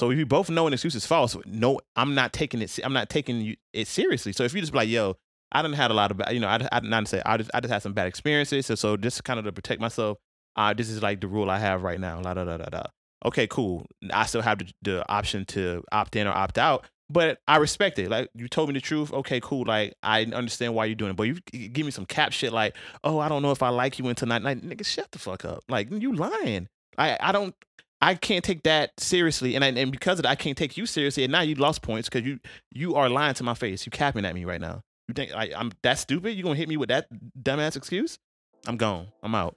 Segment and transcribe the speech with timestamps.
[0.00, 2.78] So if you both know an excuse is false, no, I'm not taking it.
[2.82, 4.32] I'm not taking it seriously.
[4.32, 5.18] So if you just be like, yo,
[5.52, 7.50] I didn't had a lot of, bad- you know, I, I not say I just
[7.52, 8.64] I just had some bad experiences.
[8.64, 10.16] So so just kind of to protect myself,
[10.56, 12.18] uh, this is like the rule I have right now.
[12.22, 12.82] La da da da da.
[13.26, 13.84] Okay, cool.
[14.10, 17.98] I still have the, the option to opt in or opt out, but I respect
[17.98, 18.08] it.
[18.08, 19.12] Like you told me the truth.
[19.12, 19.66] Okay, cool.
[19.66, 21.34] Like I understand why you're doing it, but you
[21.68, 22.74] give me some cap shit like,
[23.04, 24.40] oh, I don't know if I like you until night.
[24.40, 25.62] Like, nigga, shut the fuck up.
[25.68, 26.68] Like you lying.
[26.96, 27.54] I I don't.
[28.02, 30.86] I can't take that seriously, and I, and because of that, I can't take you
[30.86, 31.24] seriously.
[31.24, 32.40] And now you lost points because you
[32.72, 33.84] you are lying to my face.
[33.84, 34.82] You capping at me right now.
[35.08, 36.32] You think I, I'm that stupid?
[36.32, 37.08] You gonna hit me with that
[37.42, 38.18] dumbass excuse?
[38.66, 39.08] I'm gone.
[39.22, 39.56] I'm out.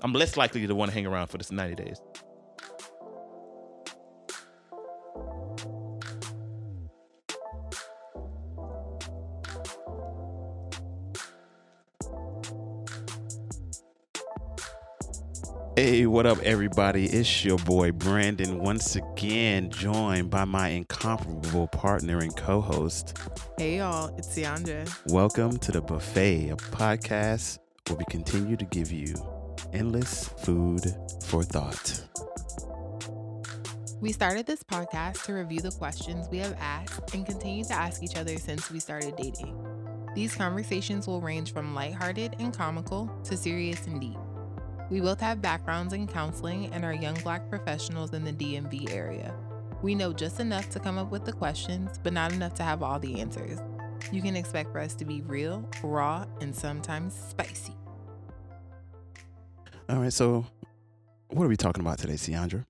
[0.00, 2.00] I'm less likely to want to hang around for this 90 days.
[15.78, 17.04] Hey, what up, everybody?
[17.04, 23.18] It's your boy Brandan once again, joined by my incomparable partner and co host.
[23.58, 24.88] Hey y'all, it's Ciandra.
[25.12, 29.16] Welcome to the Buffet, a podcast where we continue to give you
[29.74, 30.80] endless food
[31.26, 32.04] for thought.
[34.00, 38.02] We started this podcast to review the questions we have asked and continue to ask
[38.02, 39.62] each other since we started dating.
[40.14, 44.16] These conversations will range from lighthearted and comical to serious and deep.
[44.88, 49.34] We both have backgrounds in counseling and are young black professionals in the DMV area.
[49.82, 52.82] We know just enough to come up with the questions, but not enough to have
[52.82, 53.58] all the answers.
[54.12, 57.74] You can expect for us to be real, raw, and sometimes spicy.
[59.88, 60.46] All right, so
[61.28, 62.64] what are we talking about today, Ciandra?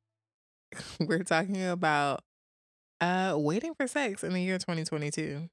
[1.01, 2.23] We're talking about
[3.01, 5.51] uh waiting for sex in the year 2022.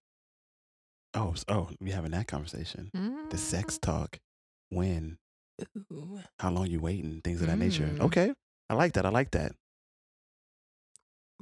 [1.13, 2.89] Oh, oh, we having that conversation.
[3.29, 4.19] The sex talk.
[4.69, 5.17] When?
[5.91, 6.19] Ooh.
[6.39, 7.21] How long you waiting?
[7.23, 7.85] Things of that nature.
[7.85, 8.01] Mm.
[8.01, 8.33] Okay.
[8.69, 9.05] I like that.
[9.05, 9.53] I like that.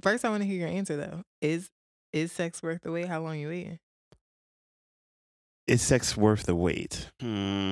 [0.02, 1.22] First, I want to hear your answer though.
[1.42, 1.70] Is
[2.14, 3.08] is sex worth the wait?
[3.08, 3.80] How long you waiting?
[5.68, 7.10] Is sex worth the wait?
[7.22, 7.72] Hmm.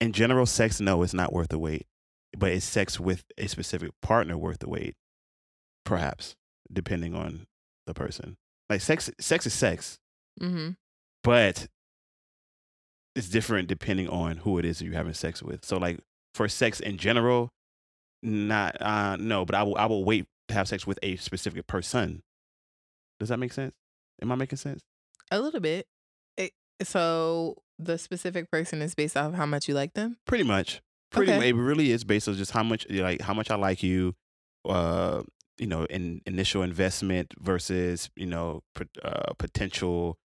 [0.00, 1.86] In general, sex, no, it's not worth the wait.
[2.36, 4.94] But is sex with a specific partner worth the wait?
[5.84, 6.34] Perhaps,
[6.72, 7.46] depending on
[7.86, 8.36] the person.
[8.68, 9.98] Like sex, sex is sex,
[10.42, 10.70] Mm-hmm.
[11.22, 11.68] but
[13.16, 15.64] it's different depending on who it is that you're having sex with.
[15.64, 15.98] So, like
[16.34, 17.50] for sex in general,
[18.22, 21.66] not uh no, but I will I will wait to have sex with a specific
[21.66, 22.22] person.
[23.18, 23.74] Does that make sense?
[24.22, 24.82] Am I making sense?
[25.30, 25.86] A little bit.
[26.36, 30.16] It, so the specific person is based off how much you like them.
[30.26, 30.82] Pretty much.
[31.10, 31.48] Pretty Okay.
[31.48, 34.14] it really is based on just how much like how much I like you,
[34.68, 35.22] uh,
[35.58, 38.62] you know, in initial investment versus, you know,
[39.02, 40.18] uh, potential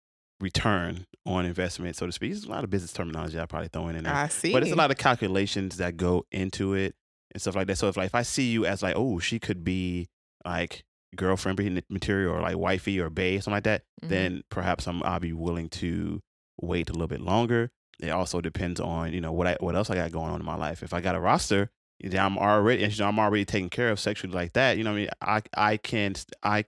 [0.40, 2.32] return on investment, so to speak.
[2.32, 4.14] There's a lot of business terminology I probably throw in there.
[4.14, 4.52] I see.
[4.52, 6.94] But it's a lot of calculations that go into it
[7.32, 7.76] and stuff like that.
[7.76, 10.08] So if like if I see you as like, oh, she could be
[10.44, 10.84] like
[11.16, 14.08] girlfriend material or like wifey or bae, something like that, Mhm.
[14.08, 16.20] then perhaps I'm I'll be willing to
[16.60, 17.70] wait a little bit longer.
[18.00, 20.46] It also depends on you know what I what else I got going on in
[20.46, 20.82] my life.
[20.82, 21.70] If I got a roster,
[22.00, 24.78] then I'm already you know, I'm already taken care of sexually like that.
[24.78, 25.08] You know what I mean?
[25.20, 26.64] I I can I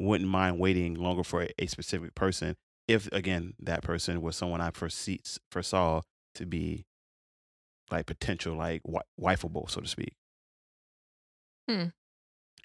[0.00, 2.56] wouldn't mind waiting longer for a, a specific person
[2.88, 6.02] if again that person was someone I foresee, foresaw
[6.34, 6.84] to be
[7.90, 10.14] like potential like wi- wifeable so to speak.
[11.68, 11.86] Hmm.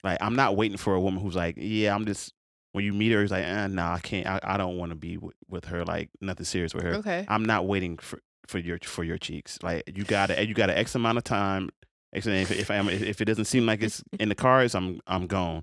[0.04, 2.34] Like I'm not waiting for a woman who's like, yeah, I'm just
[2.72, 4.96] when you meet her, it's like, eh, nah, I can't, I, I don't want to
[4.96, 6.96] be w- with her, like nothing serious with her.
[6.96, 7.26] okay.
[7.28, 9.60] I'm not waiting for for your for your cheeks.
[9.62, 11.70] Like you got to you got an X amount of time.
[12.12, 15.62] If if I'm if it doesn't seem like it's in the cards, I'm I'm gone.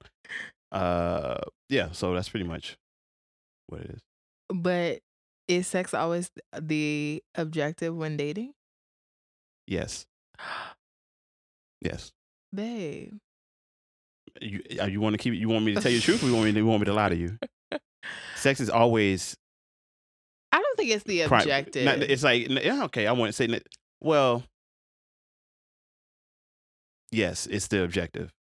[0.71, 1.39] Uh,
[1.69, 1.91] yeah.
[1.93, 2.77] So that's pretty much
[3.67, 4.01] what it is.
[4.49, 5.01] But
[5.49, 6.31] is sex always
[6.61, 8.55] the objective when dating?
[9.67, 10.07] Yes.
[11.81, 12.13] Yes.
[12.55, 13.15] Babe.
[14.41, 16.27] You uh, you want to keep you want me to tell you the truth, or
[16.27, 17.39] you want me to, you want me to lie to you?
[18.37, 19.37] Sex is always
[20.53, 21.85] I don't think it's the objective.
[21.85, 23.07] not- it's like yeah, okay.
[23.07, 23.61] I wouldn't say
[24.01, 24.45] well.
[27.13, 28.33] Yes, it's the objective.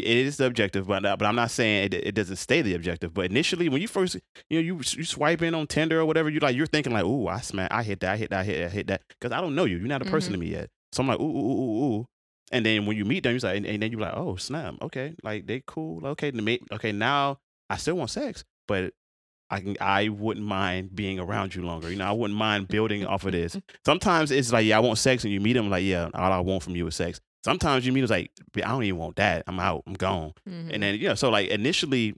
[0.00, 2.74] It is the objective, but uh, but I'm not saying it, it doesn't stay the
[2.74, 3.14] objective.
[3.14, 4.16] But initially, when you first
[4.50, 7.04] you know you you swipe in on Tinder or whatever, you like you're thinking like,
[7.04, 9.02] ooh, I smack, I hit that, I hit that, I hit that, I hit that,
[9.08, 9.78] because I don't know you.
[9.78, 10.42] You're not a person mm-hmm.
[10.42, 10.70] to me yet.
[10.92, 12.06] So I'm like, ooh, ooh, ooh, ooh, ooh.
[12.50, 14.74] And then when you meet them, you're like, and, and then you're like, oh, snap,
[14.82, 16.32] okay, like they cool, okay,
[16.72, 17.38] okay, now
[17.70, 18.92] I still want sex, but
[19.48, 21.90] I can, I wouldn't mind being around you longer.
[21.90, 23.54] You know, I wouldn't mind building off of this.
[23.84, 26.40] Sometimes it's like, yeah, I want sex, and you meet them like, yeah, all I
[26.40, 27.20] want from you is sex.
[27.44, 29.42] Sometimes you meet it's like, I don't even want that.
[29.46, 29.82] I'm out.
[29.86, 30.32] I'm gone.
[30.48, 30.70] Mhm.
[30.72, 32.14] And then yeah, so like initially,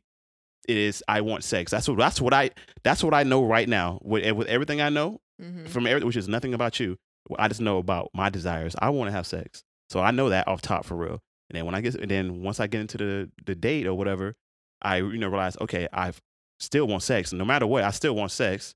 [0.69, 1.71] it is I want sex.
[1.71, 2.51] That's what that's what I
[2.83, 5.69] that's what I know right now with with everything I know Mhm.
[5.69, 6.97] from everything, which is nothing about you.
[7.39, 8.75] I just know about my desires.
[8.79, 11.21] I want to have sex, so I know that off top for real.
[11.51, 13.95] And then when I get, and then once I get into the the date or
[13.95, 14.35] whatever,
[14.83, 16.13] I you know realize, okay, I
[16.61, 17.33] still want sex.
[17.33, 18.75] No matter what, I still want sex.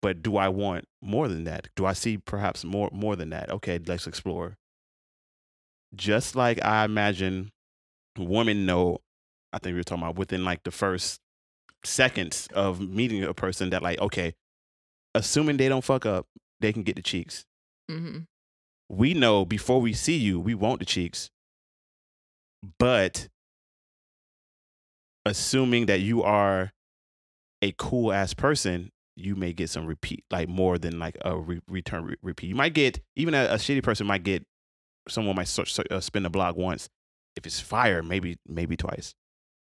[0.00, 1.68] But do I want more than that?
[1.76, 3.50] Do I see perhaps more more than that?
[3.50, 4.56] Okay, let's explore.
[5.94, 7.50] Just like I imagine
[8.18, 8.98] women know,
[9.52, 11.20] I think we were talking about within like the first
[11.84, 14.34] seconds of meeting a person that like, okay,
[15.14, 16.26] assuming they don't fuck up,
[16.60, 17.44] they can get the cheeks.
[17.90, 18.20] hmm
[18.88, 21.30] We know before we see you, we want the cheeks.
[22.78, 23.28] But
[25.26, 26.72] assuming that you are
[27.60, 31.60] a cool ass person, you may get some repeat, like more than like a re-
[31.68, 32.48] return re- repeat.
[32.48, 34.44] You might get even a, a shitty person might get
[35.08, 36.88] someone might uh, spin the block once.
[37.36, 39.14] If it's fire, maybe maybe twice.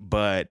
[0.01, 0.49] But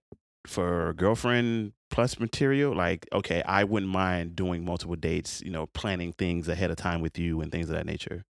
[0.48, 5.42] for girlfriend plus material, like okay, I wouldn't mind doing multiple dates.
[5.42, 8.24] You know, planning things ahead of time with you and things of that nature,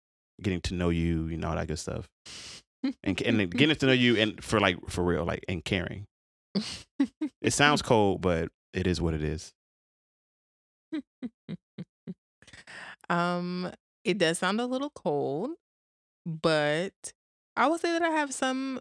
[0.41, 2.07] getting to know you, you know, all that good stuff,
[3.03, 6.05] and and getting to know you and for like for real, like and caring.
[7.41, 9.53] It sounds cold, but it is what it is.
[13.09, 13.71] um,
[14.03, 15.51] it does sound a little cold,
[16.25, 17.13] but
[17.55, 18.79] I will say that I have some.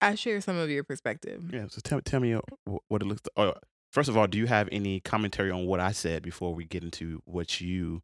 [0.00, 1.50] I share some of your perspective.
[1.52, 1.66] Yeah.
[1.68, 2.40] So tell tell me uh,
[2.88, 3.22] what it looks.
[3.36, 3.54] Oh,
[3.92, 6.82] first of all, do you have any commentary on what I said before we get
[6.82, 8.02] into what you,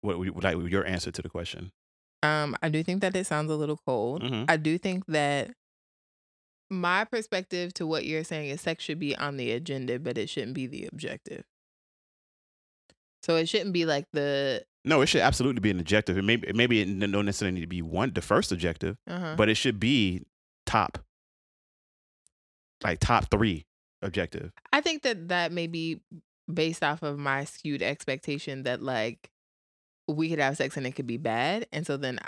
[0.00, 1.72] what like your answer to the question?
[2.22, 4.22] Um, I do think that it sounds a little cold.
[4.22, 4.46] Mhm.
[4.48, 5.50] I do think that
[6.70, 10.28] my perspective to what you're saying is sex should be on the agenda, but it
[10.30, 11.44] shouldn't be the objective.
[13.22, 16.16] So it shouldn't be like the No, it should absolutely be an objective.
[16.16, 19.34] It maybe maybe it don't necessarily need to be one the first objective, uh-huh.
[19.36, 20.22] but it should be
[20.64, 20.98] top,
[22.84, 23.66] like top three
[24.00, 24.52] objective.
[24.72, 26.00] I think that that may be
[26.52, 29.28] based off of my skewed expectation that like
[30.06, 32.20] we could have sex and it could be bad, and so then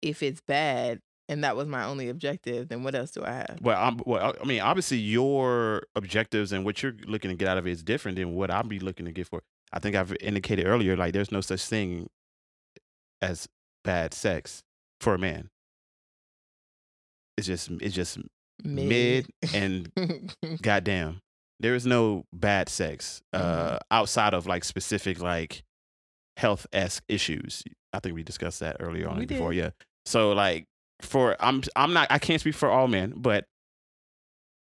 [0.00, 3.58] if it's bad and that was my only objective, then what else do I have?
[3.60, 7.58] Well, I'm, well, I mean, obviously your objectives and what you're looking to get out
[7.58, 9.42] of it is different than what I'll be looking to get for.
[9.72, 12.08] I think I've indicated earlier, like there's no such thing
[13.22, 13.46] as
[13.84, 14.62] bad sex
[15.00, 15.48] for a man.
[17.36, 18.18] It's just it's just
[18.64, 19.90] mid and
[20.62, 21.20] goddamn.
[21.60, 25.62] There is no bad sex uh, outside of like specific like
[26.36, 27.62] health esque issues.
[27.92, 29.52] I think we discussed that earlier on We before.
[29.52, 29.58] did.
[29.58, 29.70] Yeah.
[30.04, 30.64] So like
[31.02, 33.44] for I'm I'm not I can't speak for all men, but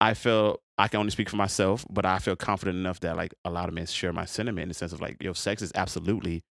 [0.00, 3.35] I feel I can only speak for myself, but I feel confident enough that like
[3.44, 5.71] a lot of men share my sentiment in the sense of like, yo, sex is
[5.75, 6.43] absolutely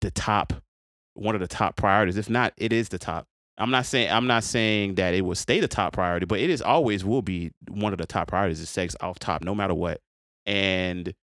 [0.00, 0.52] the top,
[1.14, 2.16] one of the top priorities.
[2.16, 3.26] If not, it is the top.
[3.56, 6.50] I'm not saying I'm not saying that it will stay the top priority, but it
[6.50, 9.74] is always will be one of the top priorities is sex off top, no matter
[9.74, 10.00] what.
[10.44, 11.14] And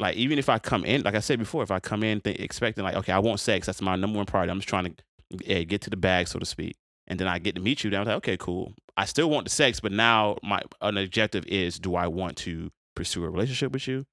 [0.00, 2.40] like even if I come in, like I said before, if I come in th-
[2.40, 4.50] expecting like, okay, I want sex, that's my number one priority.
[4.50, 6.76] I'm just trying to eh, get to the bag, so to speak.
[7.06, 7.90] And then I get to meet you.
[7.90, 8.74] Then I'm like, okay, cool.
[8.96, 12.70] I still want the sex, but now my an objective is: do I want to
[12.94, 14.06] pursue a relationship with you,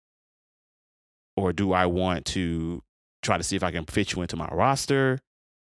[1.36, 2.84] or do I want to
[3.22, 5.20] try to see if I can fit you into my roster,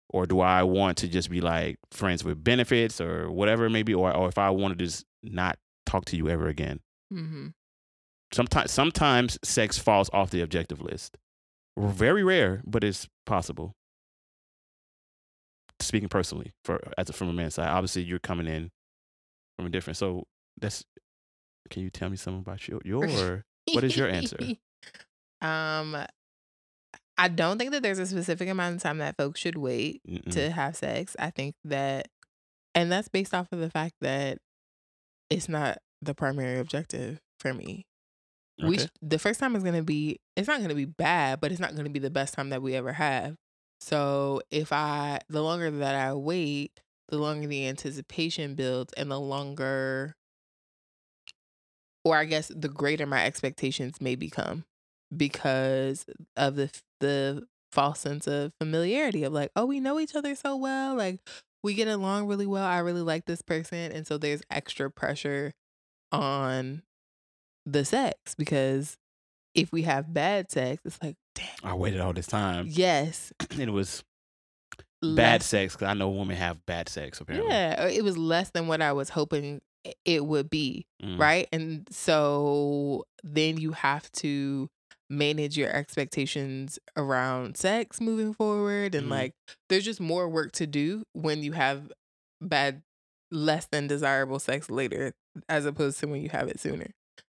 [0.09, 3.83] or do I want to just be like friends with benefits or whatever it may
[3.83, 6.79] be, or or if I want to just not talk to you ever again.
[7.11, 7.47] hmm
[8.31, 11.17] Sometimes sometimes sex falls off the objective list.
[11.77, 13.73] Very rare, but it's possible.
[15.81, 18.69] Speaking personally, for as a, from a man's side, obviously you're coming in
[19.57, 19.97] from a different.
[19.97, 20.25] So
[20.59, 20.83] that's.
[21.69, 23.45] Can you tell me something about your your?
[23.71, 24.37] What is your answer?
[25.41, 25.95] um,
[27.19, 30.31] I don't think that there's a specific amount of time that folks should wait Mm-mm.
[30.31, 31.17] to have sex.
[31.19, 32.07] I think that,
[32.73, 34.37] and that's based off of the fact that
[35.29, 37.85] it's not the primary objective for me.
[38.63, 41.61] We sh- the first time is gonna be it's not gonna be bad, but it's
[41.61, 43.35] not gonna be the best time that we ever have.
[43.79, 49.19] So if I the longer that I wait, the longer the anticipation builds, and the
[49.19, 50.15] longer,
[52.03, 54.65] or I guess the greater my expectations may become
[55.15, 56.05] because
[56.37, 60.55] of the the false sense of familiarity of like, oh, we know each other so
[60.55, 61.19] well, like
[61.63, 62.65] we get along really well.
[62.65, 65.53] I really like this person, and so there's extra pressure
[66.11, 66.83] on
[67.65, 68.97] the sex because
[69.55, 73.69] if we have bad sex, it's like, damn, I waited all this time, yes, it
[73.71, 74.03] was
[75.01, 77.49] bad sex because I know women have bad sex apparently.
[77.51, 79.61] Yeah, it was less than what I was hoping
[80.05, 81.17] it would be, Mm.
[81.17, 81.47] right?
[81.53, 84.67] And so then you have to
[85.09, 89.11] manage your expectations around sex moving forward and Mhm.
[89.11, 89.33] like
[89.69, 91.91] there's just more work to do when you have
[92.41, 92.83] bad
[93.31, 95.13] less than desirable sex later
[95.47, 96.87] as opposed to when you have it sooner.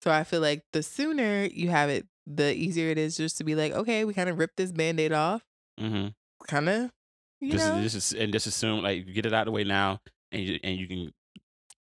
[0.03, 3.45] So I feel like the sooner you have it, the easier it is just to
[3.45, 5.43] be like, okay, we kind of rip this band-aid off
[5.81, 6.09] Mm-hmm.
[6.47, 6.91] kind of
[7.41, 10.01] You just, know, just and just assume like get it out of the way now,
[10.33, 11.13] and you and you can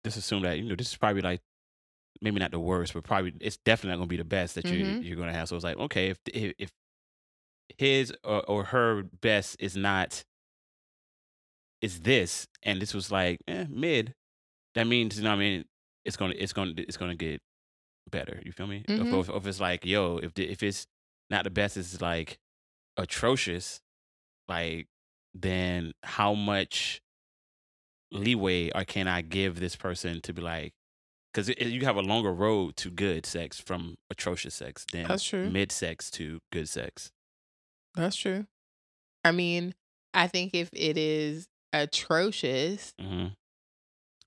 [0.05, 1.41] just assume that you know this is probably like
[2.23, 4.85] maybe not the worst, but probably it's definitely not gonna be the best that you
[4.85, 5.05] Mhm.
[5.05, 5.49] you're gonna have.
[5.49, 6.73] So it's like okay, if if, if
[7.79, 10.25] his or, or her best is not
[11.81, 14.15] is this, and this was like eh, mid,
[14.75, 15.65] that means you know what I mean
[16.05, 17.41] it's gonna it's gonna it's gonna get
[18.11, 18.41] better.
[18.45, 18.85] You feel me?
[18.89, 19.21] If- Mhm.
[19.21, 20.87] If, if it's like yo, if the, if it's
[21.31, 22.39] not the best, it's like
[22.97, 23.81] atrocious.
[24.49, 24.89] Like
[25.35, 27.01] then how much
[28.13, 30.73] leeway or can I give this person to be like?
[31.33, 35.49] Because you have a longer road to good sex from atrocious sex than That's true.
[35.49, 37.13] mid sex to good sex.
[37.95, 38.47] that's true.
[39.25, 39.75] I mean,
[40.13, 43.27] I think if it is atrocious, hmm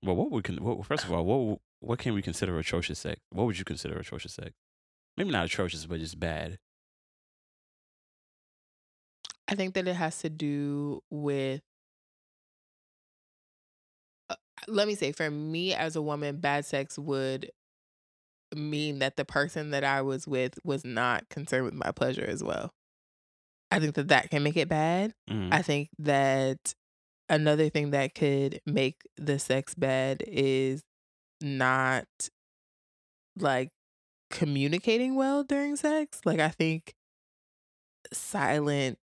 [0.02, 3.20] Well, what would con- what, first of all, what what can we consider atrocious sex?
[3.30, 4.52] What would you consider atrocious sex?
[5.16, 6.58] Maybe not atrocious, but just bad.
[9.46, 11.60] I think that it has to do with.
[14.30, 14.36] uh,
[14.66, 17.50] Let me say, for me as a woman, bad sex would
[18.54, 22.42] mean that the person that I was with was not concerned with my pleasure as
[22.42, 22.72] well.
[23.70, 25.14] I think that that can make it bad.
[25.28, 25.52] Mhm.
[25.52, 26.74] I think that
[27.28, 30.84] another thing that could make the sex bad is
[31.44, 32.06] not
[33.36, 33.68] like
[34.30, 36.20] communicating well during sex.
[36.24, 36.94] Like I think
[38.12, 38.98] silent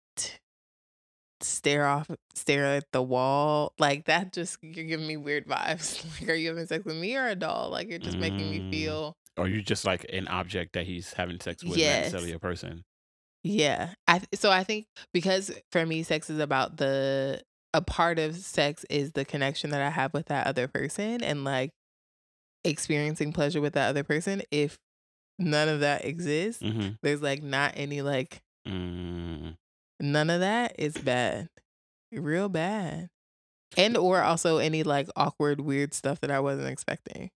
[1.42, 6.28] stare off stare at the wall like that just you're giving me weird vibes like
[6.28, 8.70] are you having sex with me or a doll like you're just making me Mm.
[8.70, 11.98] feel Or you just like an object that he's having sex with, not Yes.
[12.12, 12.82] necessarily a person.
[13.42, 13.94] Yeah.
[14.06, 17.40] I th- so I think because for me sex is about the
[17.72, 21.42] a part of sex is the connection that I have with that other person and
[21.42, 21.70] like
[22.64, 24.42] experiencing pleasure with that other person.
[24.50, 24.78] If
[25.38, 26.90] none of that exists, Mm-hmm.
[27.02, 29.56] there's like not any like Mm.
[30.00, 31.48] none of that is bad.
[32.12, 33.08] Real bad.
[33.76, 37.30] And or also any like awkward weird stuff that I wasn't expecting.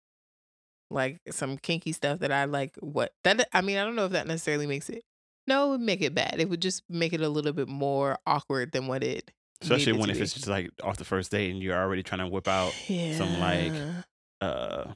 [0.91, 4.11] Like some kinky stuff that I like what that I mean, I don't know if
[4.11, 5.03] that necessarily makes it
[5.47, 6.35] no, it would make it bad.
[6.39, 10.09] It would just make it a little bit more awkward than what it Especially when
[10.09, 10.23] if be.
[10.23, 12.73] it's just like off the first date and you're already trying to whip out
[13.17, 13.73] some, like,
[14.41, 14.93] uh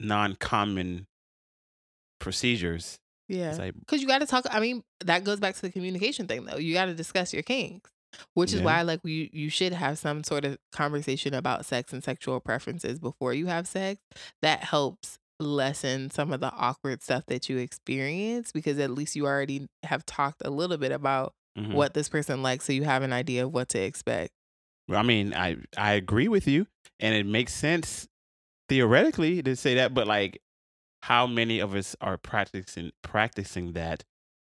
[0.00, 1.06] non-common
[2.18, 2.98] procedures.
[3.28, 3.54] Yeah.
[3.58, 4.46] Like Because you got to talk.
[4.50, 6.56] I mean, that goes back to the communication thing, though.
[6.56, 7.90] You got to discuss your kinks,
[8.34, 8.66] which is Yeah.
[8.66, 12.98] why, like, you you should have some sort of conversation about sex and sexual preferences
[12.98, 14.00] before you have sex.
[14.42, 19.26] That helps lessen some of the awkward stuff that you experience because at least you
[19.26, 21.72] already have talked a little bit about mhm.
[21.72, 24.32] what this person likes, so you have an idea of what to expect.
[24.90, 26.66] I mean, I I agree with you,
[27.00, 28.06] and it makes sense
[28.68, 30.40] theoretically to say that, but like,
[31.02, 34.04] how many of us are practicing practicing that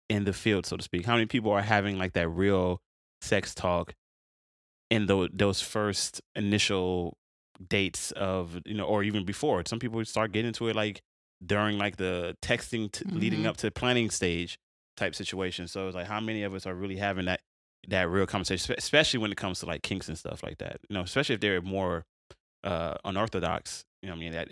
[0.09, 1.05] in the field, so to speak?
[1.05, 2.81] How many people are having like that real
[3.21, 3.93] sex talk
[4.89, 7.17] in those those first initial
[7.69, 9.63] dates of you know, or even before?
[9.67, 11.01] Some people start getting into it like
[11.45, 13.47] during like the texting t- leading Mhm.
[13.47, 14.57] up to planning stage
[14.95, 15.67] type situation.
[15.67, 17.41] So it's like, how many of us are really having that
[17.89, 20.77] that real conversation, especially when it comes to like kinks and stuff like that.
[20.89, 22.05] You know, especially if they're more
[22.63, 23.85] uh, unorthodox.
[24.01, 24.47] You know, what I mean, that,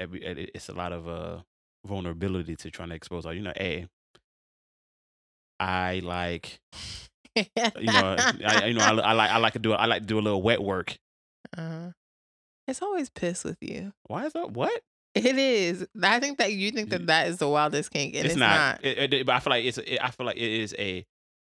[0.56, 1.42] it's a lot of uh,
[1.86, 3.26] vulnerability to trying to expose.
[3.26, 3.88] Like, you know, hey,
[5.60, 6.60] I like,
[7.36, 7.44] you
[7.84, 10.20] know, I, you know, I, I like, I like to do, I like to do
[10.20, 10.98] a little wet work.
[11.58, 11.92] uh,
[12.68, 13.94] it's always piss with you.
[14.08, 14.52] Why is that?
[14.52, 14.82] What?
[15.14, 15.86] It is.
[16.02, 18.82] I think that you think that that is the wildest kink, and it's, not.
[18.84, 18.84] not.
[18.84, 19.78] It- it- but I feel like it's.
[19.78, 21.06] It, I feel like it is a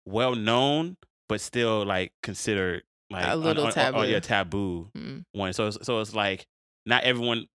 [0.05, 0.95] well known,
[1.27, 4.89] but still like considered like A little un- oh, yeah, taboo.
[4.93, 5.23] taboo Mm.
[5.33, 5.51] one.
[5.53, 6.45] So so it's like
[6.85, 7.47] not everyone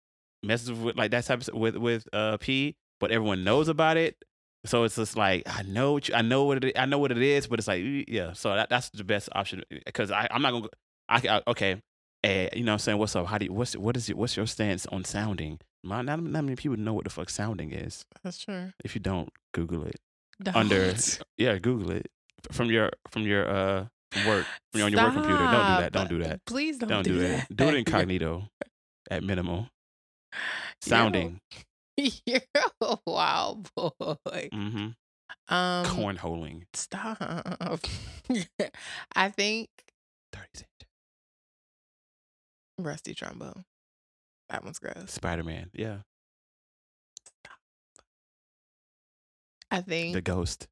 [0.44, 4.16] messes with like that type of with with uh P, but everyone knows about it.
[4.66, 7.12] So it's just like I know what you, I know what it I know what
[7.12, 8.32] it is, but it's like eh, yeah.
[8.32, 10.68] So that, that's the best option because I I'm not gonna
[11.08, 11.82] I, I okay.
[12.22, 12.98] Hey, you know what I'm saying?
[12.98, 13.26] What's up?
[13.26, 14.16] How do you, what's what is it?
[14.16, 15.60] What's your stance on sounding?
[15.82, 18.06] My, not, not many people know what the fuck sounding is.
[18.22, 18.72] That's true.
[18.82, 20.00] If you don't, Google it.
[20.54, 21.20] Under Don't.
[21.36, 22.06] yeah, Google it
[22.50, 23.86] from your from your uh
[24.26, 25.38] work from your, on your work computer.
[25.38, 25.92] Don't do that.
[25.92, 26.40] Don't do that.
[26.46, 27.54] Please don't, Don't do that.
[27.54, 28.48] Do it incognito
[29.10, 29.68] at minimum.
[30.80, 31.40] Sounding.
[31.96, 32.40] You're
[32.80, 34.16] a wild boy.
[34.26, 34.88] Mm-hmm.
[35.48, 36.62] Um, Cornholing.
[36.74, 37.18] Stop.
[39.14, 39.68] I think
[40.32, 40.68] 30 cent.
[42.78, 43.64] rusty trombone.
[44.48, 45.10] That one's gross.
[45.12, 45.70] Spider Man.
[45.72, 45.98] Yeah.
[49.70, 50.68] I think The ghost.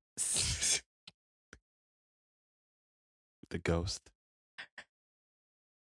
[3.50, 4.11] The ghost.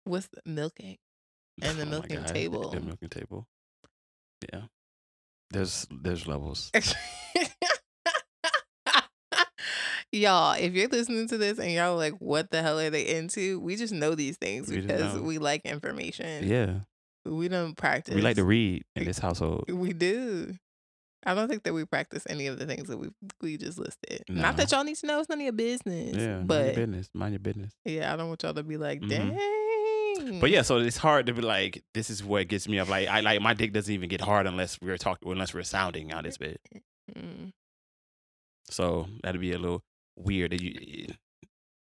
[0.04, 0.96] what's the milking?
[1.62, 2.70] And the Oh milking the- table.
[2.70, 3.46] The, milking table.
[4.52, 4.62] Yeah.
[5.50, 6.70] There's there's levels.
[10.12, 13.58] Y'all, if you're listening to this and y'all like, what the hell are they into?
[13.58, 16.46] We just know these things We because we like information.
[16.46, 16.80] Yeah,
[17.24, 18.14] We don't practice.
[18.14, 19.64] we like to read in this household.
[19.68, 20.54] We do.
[21.26, 23.08] I don't think that we practice any of the things that we
[23.40, 24.22] we just listed.
[24.28, 25.18] Not that y'all need to know.
[25.18, 26.14] It's none of your business.
[26.16, 27.08] Yeah, mind your but business.
[27.14, 27.72] Mind your business.
[27.84, 29.08] yeah, I don't want y'all to be like, Mhm.
[29.08, 29.38] dang.
[30.40, 32.88] But yeah, so it's hard to be like, this is what gets me up.
[32.88, 36.12] Like, I like my dick doesn't even get hard unless we're talking, unless we're sounding
[36.12, 36.60] out this bit.
[37.16, 37.50] Mm.
[38.70, 39.82] So that'd be a little
[40.16, 40.52] weird.
[40.52, 41.08] That you,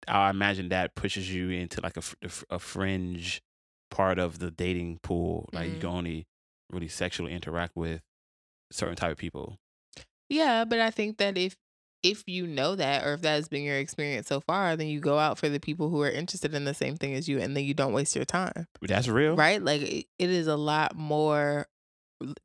[0.07, 2.01] I imagine that pushes you into like a,
[2.49, 3.41] a fringe
[3.89, 5.49] part of the dating pool.
[5.53, 5.81] Like you Mhm.
[5.81, 6.25] can only
[6.71, 8.01] really sexually interact with
[8.71, 9.57] certain type of people.
[10.29, 11.55] Yeah, but I think that if
[12.03, 14.99] if you know that or if that has been your experience so far, then you
[14.99, 17.55] go out for the people who are interested in the same thing as you and
[17.55, 18.67] then you don't waste your time.
[18.81, 19.35] That's real.
[19.35, 19.61] Right?
[19.61, 21.67] Like it, is a lot more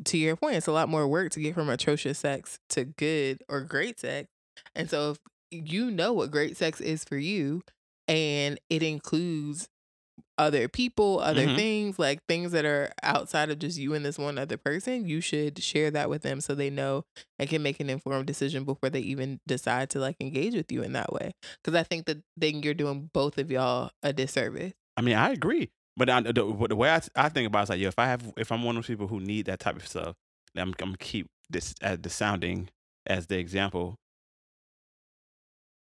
[0.04, 3.42] to your point, it's a lot more work to get from atrocious sex to good
[3.48, 4.28] or great sex.
[4.74, 5.18] And so if
[5.50, 7.62] you know what great sex is for you
[8.08, 9.68] and it includes
[10.38, 11.56] other people, other Mhm.
[11.56, 15.20] things, like things that are outside of just you and this one other person, you
[15.20, 17.04] should share that with them so they know
[17.38, 20.82] and can make an informed decision before they even decide to like engage with you
[20.82, 21.32] in that way.
[21.62, 24.74] Because I think that then you're doing both of y'all a disservice.
[24.96, 25.70] I mean, I agree.
[25.96, 26.32] But I, the,
[26.68, 28.62] the way I, I think about it is like, yo, if I have, if I'm
[28.62, 30.14] one of those people who need that type of stuff,
[30.54, 32.68] then I'm, I'm gonna keep this as the sounding
[33.06, 33.96] as the example.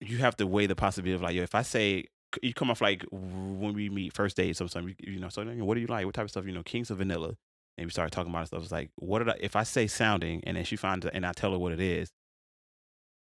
[0.00, 2.04] You have to weigh the possibility of like, yo, if I say
[2.42, 5.74] you come off like when we meet first date, sometimes you, you know, so what
[5.74, 6.06] do you like?
[6.06, 6.46] What type of stuff?
[6.46, 7.34] You know, kinks of vanilla,
[7.78, 8.62] and we start talking about stuff.
[8.62, 9.36] It's like, what did I?
[9.40, 12.10] If I say sounding, and then she finds and I tell her what it is.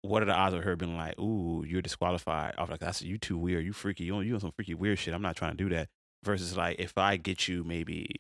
[0.03, 2.55] What are the odds of her being like, "Ooh, you're disqualified"?
[2.57, 3.65] I'm like, "That's you too weird.
[3.65, 4.05] You freaky.
[4.05, 5.88] You on you on some freaky weird shit." I'm not trying to do that
[6.25, 8.15] versus like if I get you maybe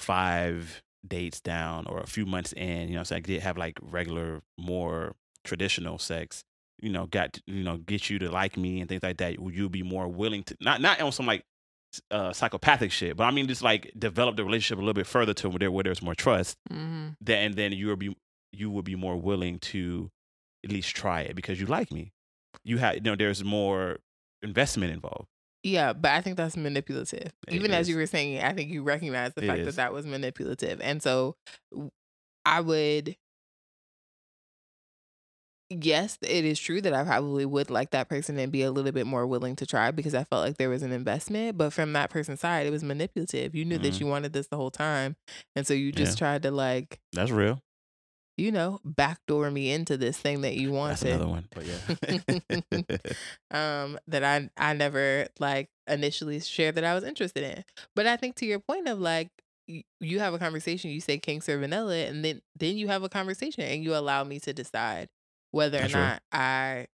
[0.00, 3.78] five dates down or a few months in, you know, so I did have like
[3.80, 5.14] regular, more
[5.44, 6.44] traditional sex,
[6.82, 9.38] you know, got you know, get you to like me and things like that.
[9.38, 11.44] You be more willing to not not on some like
[12.10, 15.34] uh, psychopathic shit, but I mean just like develop the relationship a little bit further
[15.34, 16.56] to where there where there's more trust.
[16.70, 17.08] Mm-hmm.
[17.22, 18.16] That and then you will be
[18.52, 20.10] you will be more willing to
[20.64, 22.12] at least try it because you like me.
[22.64, 23.98] You have you know, there's more
[24.42, 25.26] investment involved.
[25.62, 27.32] Yeah, but I think that's manipulative.
[27.46, 29.76] It Even as you were saying I think you recognize the It fact that is.
[29.76, 30.80] that was manipulative.
[30.80, 31.36] And so
[32.46, 33.16] I would,
[35.70, 38.92] yes, it is true that I probably would like that person and be a little
[38.92, 41.56] bit more willing to try because I felt like there was an investment.
[41.56, 43.54] But from that person's side, it was manipulative.
[43.54, 44.00] You knew that Mhm.
[44.00, 45.16] you wanted this the whole time.
[45.56, 46.18] And so you just Yeah.
[46.18, 47.62] tried to, like, That's real.
[48.36, 50.92] you know, backdoor me into this thing that you wanted.
[50.92, 51.48] That's another one.
[51.54, 51.78] But yeah.
[53.50, 57.64] um that I I never like initially shared that I was interested in.
[57.94, 59.30] But I think to your point of like
[60.00, 63.08] you have a conversation, you say kinks or vanilla, and then then you have a
[63.08, 65.08] conversation and you allow me to decide
[65.50, 66.00] whether or That's true.
[66.00, 66.86] not I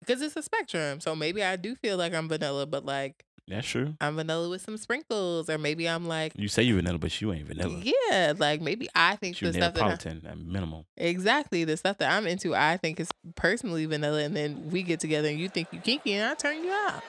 [0.00, 1.00] because it's a spectrum.
[1.00, 3.94] So maybe I do feel like I'm vanilla, but like That's true.
[4.00, 7.32] I'm vanilla with some sprinkles, or maybe I'm like You say you vanilla, but you
[7.32, 7.82] ain't vanilla.
[7.82, 10.84] yeah, like maybe I think You the stuff that I, Neapolitan at minimum.
[10.96, 15.00] exactly the stuff that I'm into, I think is personally vanilla, and then we get
[15.00, 17.02] together and you think you kinky, and I turn you out.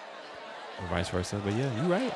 [0.81, 1.41] Or vice versa.
[1.43, 2.13] But yeah, you're right.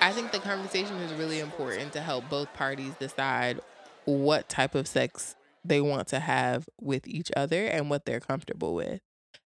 [0.00, 3.58] I think the conversation is really important to help both parties decide
[4.08, 8.74] what type of sex they want to have with each other and what they're comfortable
[8.74, 9.00] with.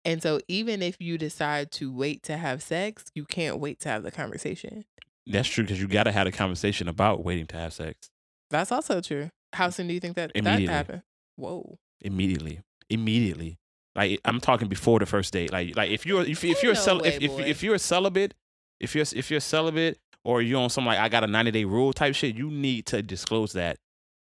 [0.03, 3.89] And so, even if you decide to wait to have sex, you can't wait to
[3.89, 4.85] have the conversation.
[5.25, 8.09] That's true because you got to have a conversation about waiting to have sex
[8.51, 9.31] That's also true.
[9.53, 9.73] How mm.
[9.73, 11.01] soon do you think that that happened?
[11.35, 11.77] Whoa.
[12.01, 12.61] immediately.
[12.89, 13.57] Immediately.
[13.95, 15.51] Like I'm talking before the first date.
[15.51, 17.79] Like like if you're if, if you're No cel- way, if, if if you're a
[17.79, 18.35] celibate,
[18.79, 21.65] if you're if you're celibate or you're on some like I got a 90 day
[21.65, 23.77] rule type shit, you need to disclose that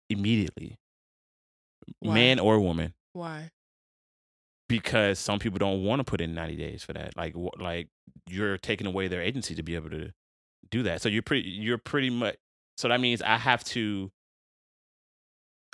[0.09, 0.77] immediately.
[1.99, 2.13] Why?
[2.13, 2.93] Man or woman.
[3.13, 3.51] Why?
[4.69, 7.87] because some people don't want to put in 90 days for that like like
[8.27, 10.11] you're taking away their agency to be able to
[10.69, 12.35] do that so you're pretty you're pretty much
[12.77, 14.11] so that means i have to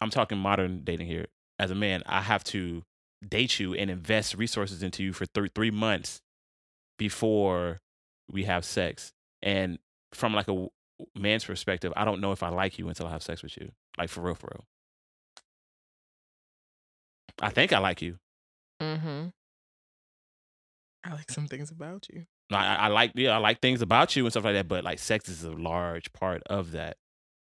[0.02, 1.26] i'm talking modern dating here
[1.60, 2.84] as a man i have to
[3.28, 6.22] date you and invest resources into you for th- three months
[7.00, 7.80] before
[8.32, 9.80] we have sex and
[10.14, 10.68] from like a
[11.16, 13.72] man's perspective i don't know if i like you until i have sex with you
[13.98, 14.66] like for real for real
[17.42, 18.18] i think i like you
[18.84, 19.28] Mm-hmm.
[21.06, 22.26] I like some things about you.
[22.52, 24.84] I, I I like yeah, I like things about you and stuff like that, but
[24.84, 26.98] like sex is a large part of that,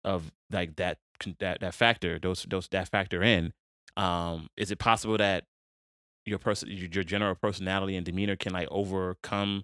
[0.03, 0.97] of like that
[1.39, 2.19] that that factor.
[2.19, 3.53] Those those that factor in.
[3.97, 5.45] Um, is it possible that
[6.25, 9.63] your person your, your general personality and demeanor can like overcome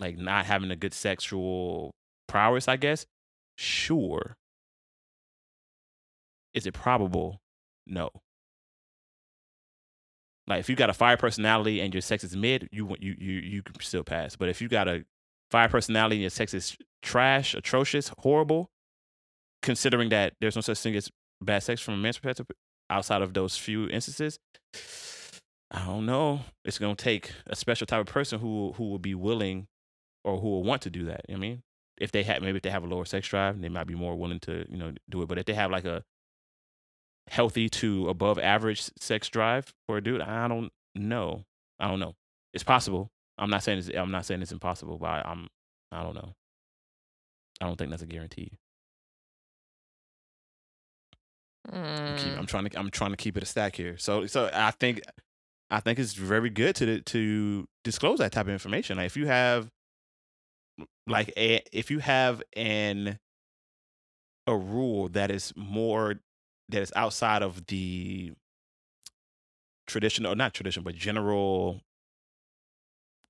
[0.00, 1.94] like not having a good sexual
[2.28, 2.68] prowess?
[2.68, 3.06] I guess.
[3.56, 4.36] Sure.
[6.54, 7.40] Is it probable?
[7.86, 8.10] No.
[10.46, 13.32] Like if you got a fire personality and your sex is mid, you you you
[13.40, 14.36] you can still pass.
[14.36, 15.04] But if you got a
[15.50, 18.68] fire personality and your sex is trash, atrocious, horrible,
[19.62, 22.46] considering that there's no such thing as bad sex from a man's perspective
[22.90, 24.38] outside of those few instances,
[25.70, 26.40] I don't know.
[26.64, 29.66] It's gonna take a special type of person who who will be willing
[30.24, 31.22] or who will want to do that.
[31.28, 31.62] You know what I mean,
[31.98, 34.16] if they have maybe if they have a lower sex drive, they might be more
[34.16, 35.28] willing to you know do it.
[35.28, 36.02] But if they have like a
[37.28, 41.44] healthy to above average sex drive for a dude, I don't know.
[41.80, 42.14] I don't know.
[42.52, 43.10] It's possible.
[43.38, 45.48] I'm not saying it's, I'm not saying it's impossible, but I, I'm
[45.92, 46.34] I don't know.
[47.60, 48.52] I don't think that's a guarantee.
[51.72, 52.38] I'm, keep, Mm.
[52.38, 53.96] I'm trying to I'm trying to keep it a stack here.
[53.98, 55.00] So so I think
[55.70, 58.96] I think it's very good to to disclose that type of information.
[58.98, 59.70] Like if you have
[61.06, 63.18] like a, if you have an
[64.46, 66.16] a rule that is more
[66.68, 68.32] that is outside of the
[69.86, 71.80] traditional or not tradition but general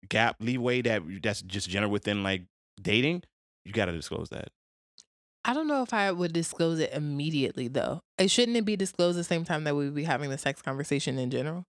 [0.08, 2.42] gap leeway that that's just general within like
[2.80, 3.22] dating,
[3.64, 4.48] you got to disclose that.
[5.44, 8.00] I don't know if I would disclose it immediately though.
[8.18, 10.62] It shouldn't it be disclosed the same time that we would be having the sex
[10.62, 11.64] conversation in general?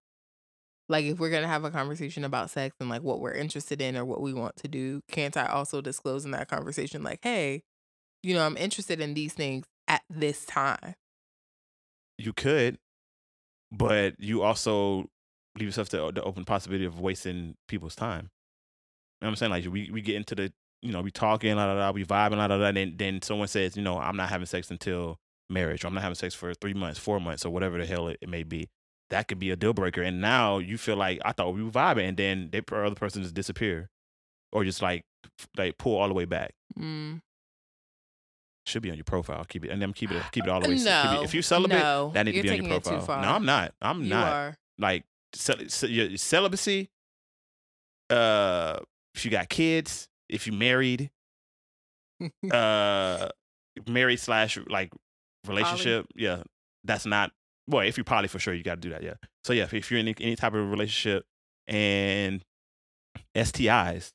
[0.88, 3.98] Like if we're gonna have a conversation about sex and like what we're interested in
[3.98, 7.63] or what we want to do, can't I also disclose in that conversation like, hey,
[8.21, 10.95] you know, I'm interested in these things at this time.
[12.17, 12.78] You could,
[13.71, 15.10] but you also
[15.58, 18.30] leave yourself to the open possibility of wasting people's time.
[19.21, 19.52] You know what I'm saying?
[19.52, 22.38] Like we, we get into the, you know, we talking, la, la, la, we vibing,
[22.38, 25.17] la, la, la, and then, then someone says, you know, I'm not having sex until
[25.50, 28.08] marriage, or I'm not having sex for three months, four months, or whatever the hell
[28.10, 28.69] it, it may be.
[29.11, 30.01] That could be a deal breaker.
[30.01, 33.21] And now you feel like I thought we were vibing, and then the other person
[33.21, 33.89] just disappear,
[34.51, 35.03] or just like
[35.57, 36.53] like pull all the way back.
[36.77, 37.21] Mm.
[38.65, 39.45] Should be on your profile.
[39.47, 40.75] Keep it, and then keep it, keep it all the way.
[40.75, 42.89] No, it- if you celibate, no, that need to be on your taking it too
[42.89, 43.21] profile.
[43.21, 43.73] No, I'm not.
[43.81, 44.33] I'm You not.
[44.33, 44.57] are.
[44.79, 46.89] like cel- ce- your celibacy
[48.09, 48.79] uh
[49.15, 51.09] if you got kids if you married
[52.51, 53.29] uh
[53.87, 54.91] married slash like
[55.47, 56.43] relationship yeah
[56.83, 57.31] that's not
[57.67, 59.89] well if you're poly for sure you got to do that yeah so yeah if,
[59.91, 61.25] you're in any, any type of relationship
[61.67, 62.43] and
[63.36, 64.12] stis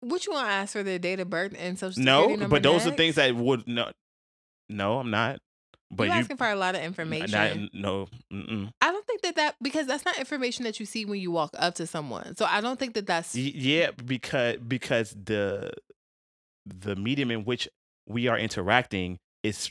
[0.00, 2.62] What you want to ask for their date of birth and social security no but
[2.62, 3.90] those are things that would no
[4.68, 5.38] no i'm not
[5.90, 7.70] but You're you asking for a lot of not- information.
[7.72, 8.70] no mm-mm.
[8.80, 11.50] I don't think that that because that's not information that you see when you walk
[11.56, 12.34] up to someone.
[12.34, 15.70] So I don't think that that's Y- Yeah, because because the
[16.66, 17.68] the medium in which
[18.08, 19.70] we are interacting is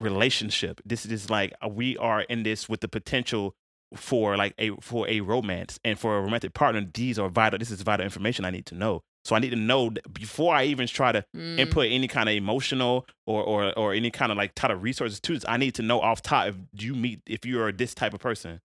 [0.00, 0.80] relationship.
[0.84, 3.54] This is like uh, we are in this with the potential
[3.94, 6.86] for like a for a romance and for a romantic partner.
[6.92, 7.58] These are vital.
[7.58, 9.02] This is vital information I need to know.
[9.24, 12.28] So I need to know that before I even try to Mm, input any kind
[12.28, 15.44] of emotional or or or any kind of like type of resources to this.
[15.48, 18.20] I need to know off top if you meet if you are this type of
[18.20, 18.60] person.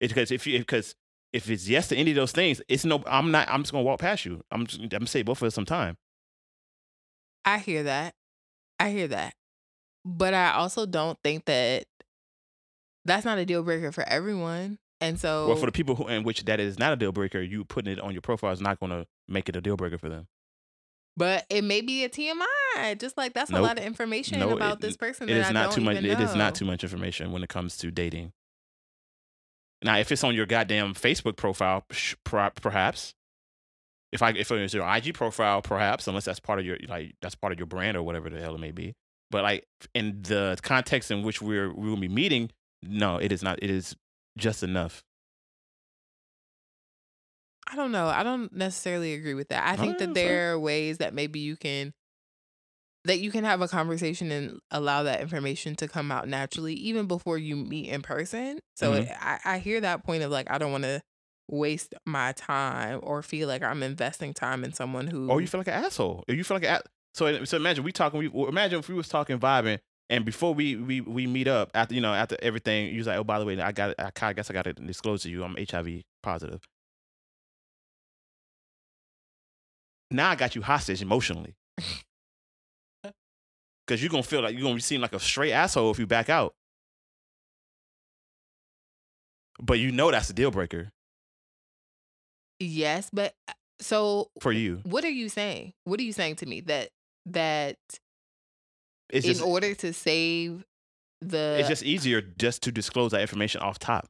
[0.00, 0.94] It's because if you because
[1.32, 3.02] if it's yes to any of those things, it's no.
[3.06, 3.48] I'm not.
[3.48, 4.42] I'm just gonna walk past you.
[4.50, 5.96] I'm just, I'm gonna say both of us some time.
[7.44, 8.14] I hear that.
[8.78, 9.34] I hear that.
[10.04, 11.84] But I also don't think that
[13.04, 14.78] that's not a deal breaker for everyone.
[15.00, 17.40] And so Well, for the people who in which that is not a deal breaker,
[17.40, 20.08] you putting it on your profile is not gonna make it a deal breaker for
[20.08, 20.26] them.
[21.14, 22.94] but it may be a TMI.
[22.98, 25.28] Just like that's a lot of information No, about it- this person.
[25.28, 25.96] It that is I not don't too much.
[25.98, 28.32] It is not too much information when it comes to dating.
[29.84, 31.84] Now, if it's on your goddamn Facebook profile,
[32.24, 33.14] perhaps.
[34.12, 37.34] If I if it's your IG profile, perhaps, unless that's part of your like that's
[37.34, 38.94] part of your brand or whatever the hell it may be.
[39.32, 42.50] But like in the context in which we're we will be meeting,
[42.82, 43.58] no, it is not.
[43.62, 43.96] It is
[44.38, 45.02] just enough.
[47.70, 48.06] I don't know.
[48.06, 49.66] I don't necessarily agree with that.
[49.66, 51.94] I think yeah, that there are ways that maybe you can
[53.04, 57.06] that you can have a conversation and allow that information to come out naturally even
[57.06, 58.60] before you meet in person.
[58.76, 58.98] So Mhm.
[59.00, 61.02] it, I, I hear that point of like I don't want to
[61.48, 65.58] waste my time or feel like I'm investing time in someone who Or you feel
[65.60, 66.24] like an asshole.
[66.28, 66.80] Or you feel like an
[67.14, 67.44] so.
[67.44, 68.18] So imagine we talking.
[68.18, 69.78] We imagine if we was talking vibing,
[70.10, 73.18] and before we we we meet up after you know after everything, you was like,
[73.18, 75.44] oh by the way, I got I, I guess I got to disclose to you,
[75.44, 76.62] I'm HIV positive.
[80.10, 81.54] Now I got you hostage emotionally.
[83.88, 86.30] Cause you're gonna feel like you're gonna seem like a straight asshole if you back
[86.30, 86.54] out.
[89.60, 90.92] But you know that's a deal breaker
[92.62, 94.80] yes, but uh, so for you.
[94.84, 95.72] what are you saying?
[95.84, 96.90] What are you saying to me that
[97.26, 97.76] that
[99.10, 100.64] It's in just order to save
[101.20, 104.08] the it's just easier just to disclose that information off top.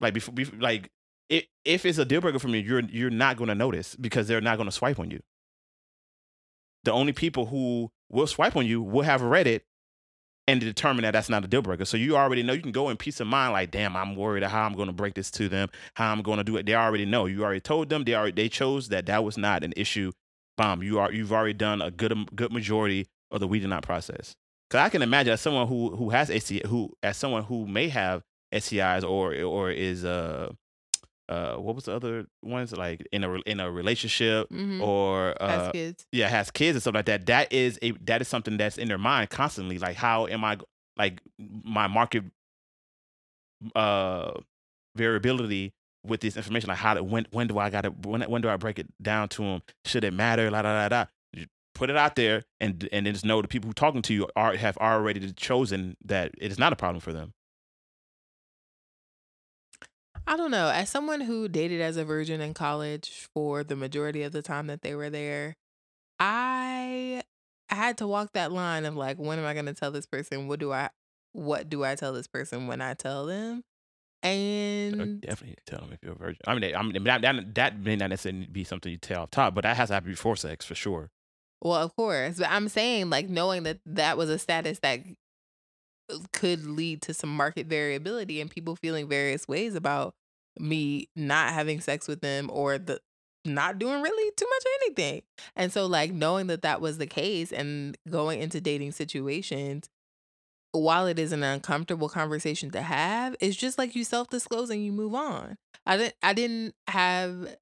[0.00, 0.90] Like before, before like
[1.28, 4.28] if if it's a deal breaker for me, you're you're not going to notice because
[4.28, 5.20] they're not going to swipe on you.
[6.84, 9.64] The only people who will swipe on you will have read it
[10.46, 11.84] and determine that that's not a deal breaker.
[11.84, 14.42] So you already know you can go in peace of mind, like, damn, I'm worried
[14.44, 16.64] how I'm going to break this to them, how I'm going to do it.
[16.64, 17.26] They already know.
[17.26, 18.04] You already told them.
[18.04, 20.12] They already they chose that that was not an issue.
[20.58, 20.82] Bomb.
[20.82, 24.34] You are you've already done a good good majority of the we did not process.
[24.68, 27.88] Because I can imagine as someone who who has ACI, who as someone who may
[27.88, 30.50] have STIs or or is uh
[31.28, 34.80] uh what was the other ones like in a in a relationship Mhm.
[34.82, 36.06] or uh kids.
[36.12, 38.88] yeah has kids and stuff like that that is a that is something that's in
[38.88, 40.56] their mind constantly like how am i
[40.96, 42.24] like my market
[43.74, 44.32] uh
[44.96, 45.72] variability
[46.04, 48.56] with this information like how to, when when do i gotta when when do i
[48.56, 52.16] break it down to them should it matter la da da da put it out
[52.16, 55.32] there and and then just know the people who talking to you are have already
[55.32, 57.32] chosen that it is not a problem for them
[60.30, 60.68] I don't know.
[60.68, 64.66] As someone who dated as a virgin in college for the majority of the time
[64.66, 65.56] that they were there,
[66.20, 67.22] I
[67.70, 70.46] had to walk that line of like, when am I going to tell this person?
[70.46, 70.90] What do I,
[71.32, 73.64] what do I tell this person when I tell them?
[74.24, 77.54] Uh, And definitely tell them if you're a virgin i mean i mean that, that,
[77.54, 80.10] that may not necessarily be something you tell off top but that has to happen
[80.10, 81.10] before sex for sure
[81.60, 85.00] well, of course, but I'm saying like knowing that that was a status that
[86.32, 90.14] could lead to some market variability and people feeling various ways about
[90.58, 93.00] me not having sex with them or the
[93.44, 95.22] not doing really too much of anything.
[95.56, 99.88] And so like knowing that that was the case and going into dating situations
[100.72, 104.92] while it is an uncomfortable conversation to have, it's just like you self-disclose and you
[104.92, 105.56] move on.
[105.86, 107.56] I didn't I didn't have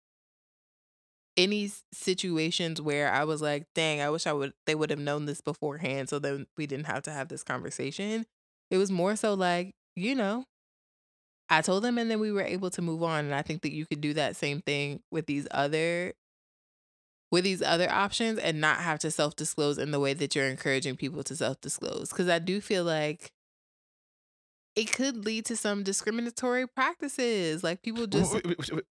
[1.36, 5.26] any situations where I was like, dang, I wish I would they would have known
[5.26, 8.26] this beforehand so then we didn't have to have this conversation.
[8.70, 10.44] It was more so like, you know,
[11.48, 13.24] I told them and then we were able to move on.
[13.26, 16.14] And I think that you could do that same thing with these other
[17.36, 20.96] with these other options and not have to self-disclose in the way that you're encouraging
[20.96, 22.10] people to self-disclose.
[22.10, 23.30] Cause I do feel like
[24.74, 27.62] it could lead to some discriminatory practices.
[27.62, 28.84] Like people just Wait, wait, wait.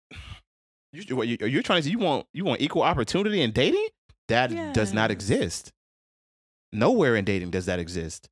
[0.92, 3.86] You, what, you, you're trying to say you want you want equal opportunity in dating?
[4.26, 5.70] That does not exist.
[6.72, 8.28] Nowhere in dating does that exist.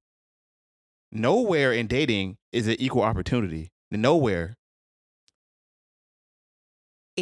[1.12, 3.68] Nowhere in dating is it equal opportunity.
[3.92, 4.56] Nowhere.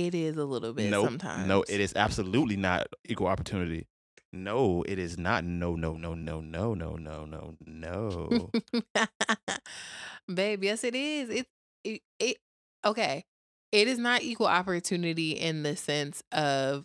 [0.07, 1.47] It is a little bit No, sometimes.
[1.47, 3.87] no, it is absolutely not equal opportunity.
[4.33, 5.45] No, it is not.
[5.45, 8.51] No, no, no, no, no, no, no, no, no.
[10.33, 11.31] Babe, yes, it is.
[11.31, 11.47] It,
[11.85, 12.37] it, it,
[12.85, 13.25] okay.
[13.73, 16.85] It is not equal opportunity in the sense of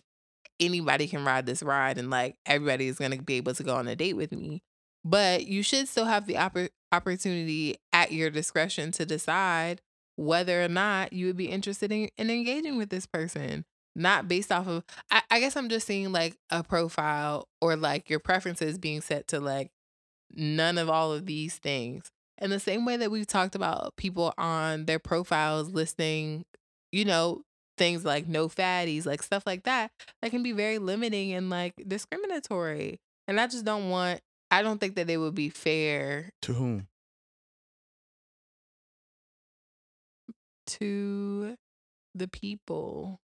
[0.60, 3.74] anybody can ride this ride and like everybody is going to be able to go
[3.76, 4.62] on a date with me.
[5.04, 9.82] But you should still have the oppor- opportunity at your discretion to decide
[10.16, 13.64] whether or not you would be interested in, in engaging with this person.
[13.96, 18.10] Not based off of, I, I guess I'm just seeing like a profile or like
[18.10, 19.70] your preferences being set to like
[20.34, 22.10] none of all of these things.
[22.38, 26.44] And the same way that we've talked about people on their profiles listing,
[26.90, 27.42] you know,
[27.78, 31.74] things like no fatties, like stuff like that, that can be very limiting and like
[31.86, 32.98] discriminatory.
[33.28, 36.88] And I just don't want, I don't think that they would be fair to whom?
[40.66, 41.56] To
[42.14, 43.20] the people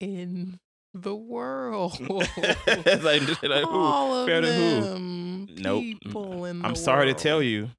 [0.00, 0.58] in
[0.94, 1.98] the world.
[2.08, 2.36] Like,
[3.42, 3.66] like?
[3.66, 4.80] All of Fair to who?
[4.80, 5.82] them Nope.
[5.82, 7.70] people in I'm the sorry to tell you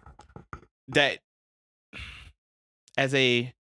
[0.90, 1.20] that
[2.98, 3.54] as a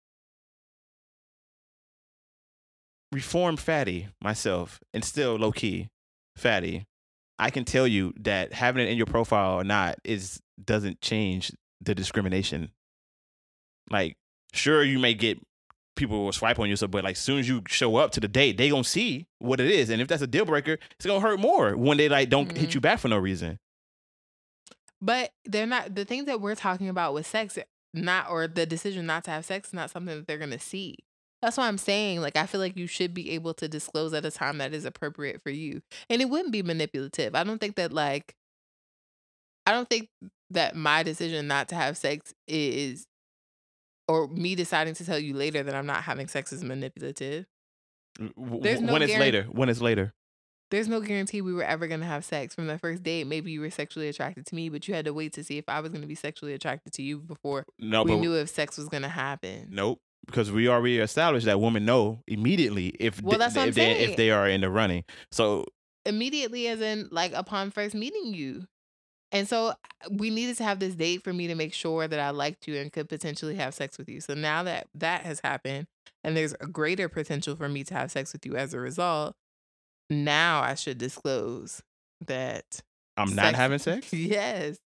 [3.11, 5.89] reformed fatty myself and still low key
[6.37, 6.85] fatty,
[7.39, 11.51] I can tell you that having it in your profile or not is doesn't change
[11.81, 12.71] the discrimination.
[13.89, 14.15] Like,
[14.53, 15.39] sure, you may get
[15.95, 18.27] people will swipe on you, so but like, soon as you show up to the
[18.27, 21.19] date, they gonna see what it is, and if that's a deal breaker, it's gonna
[21.21, 22.75] hurt more when they like don't hit Mhm.
[22.75, 23.59] you back for no reason.
[25.01, 27.57] But they're not the things that we're talking about with sex,
[27.93, 30.97] not or the decision not to have sex is not something that they're gonna see.
[31.41, 34.25] That's why I'm saying, like, I feel like you should be able to disclose at
[34.25, 35.81] a time that is appropriate for you.
[36.09, 37.35] And it wouldn't be manipulative.
[37.35, 38.35] I don't think that like
[39.67, 40.09] I don't think
[40.51, 43.07] that my decision not to have sex is
[44.07, 47.45] or me deciding to tell you later that I'm not having sex is manipulative.
[48.17, 49.43] There's no when it's guaran- later.
[49.51, 50.13] When it's later.
[50.71, 53.27] There's no guarantee we were ever gonna have sex from the first date.
[53.27, 55.65] Maybe you were sexually attracted to me, but you had to wait to see if
[55.67, 58.77] I was gonna be sexually attracted to you before No, we but knew if sex
[58.77, 59.67] was gonna happen.
[59.71, 59.99] nope.
[60.25, 63.91] Because we already established that women know immediately if Well, that's what I'm if they
[63.99, 65.03] if they are in the running.
[65.31, 65.65] So
[66.07, 68.65] Immediately, as in like upon first meeting you.
[69.35, 69.73] And so uh,
[70.09, 72.77] we needed to have this date for me to make sure that I liked you
[72.77, 74.21] and could potentially have sex with you.
[74.21, 75.87] So now that that has happened
[76.23, 79.35] and there's a greater potential for me to have sex with you as a result,
[80.09, 81.81] now I should disclose
[82.25, 82.79] that
[83.17, 84.13] I'm not sex- having sex.
[84.13, 84.77] yes.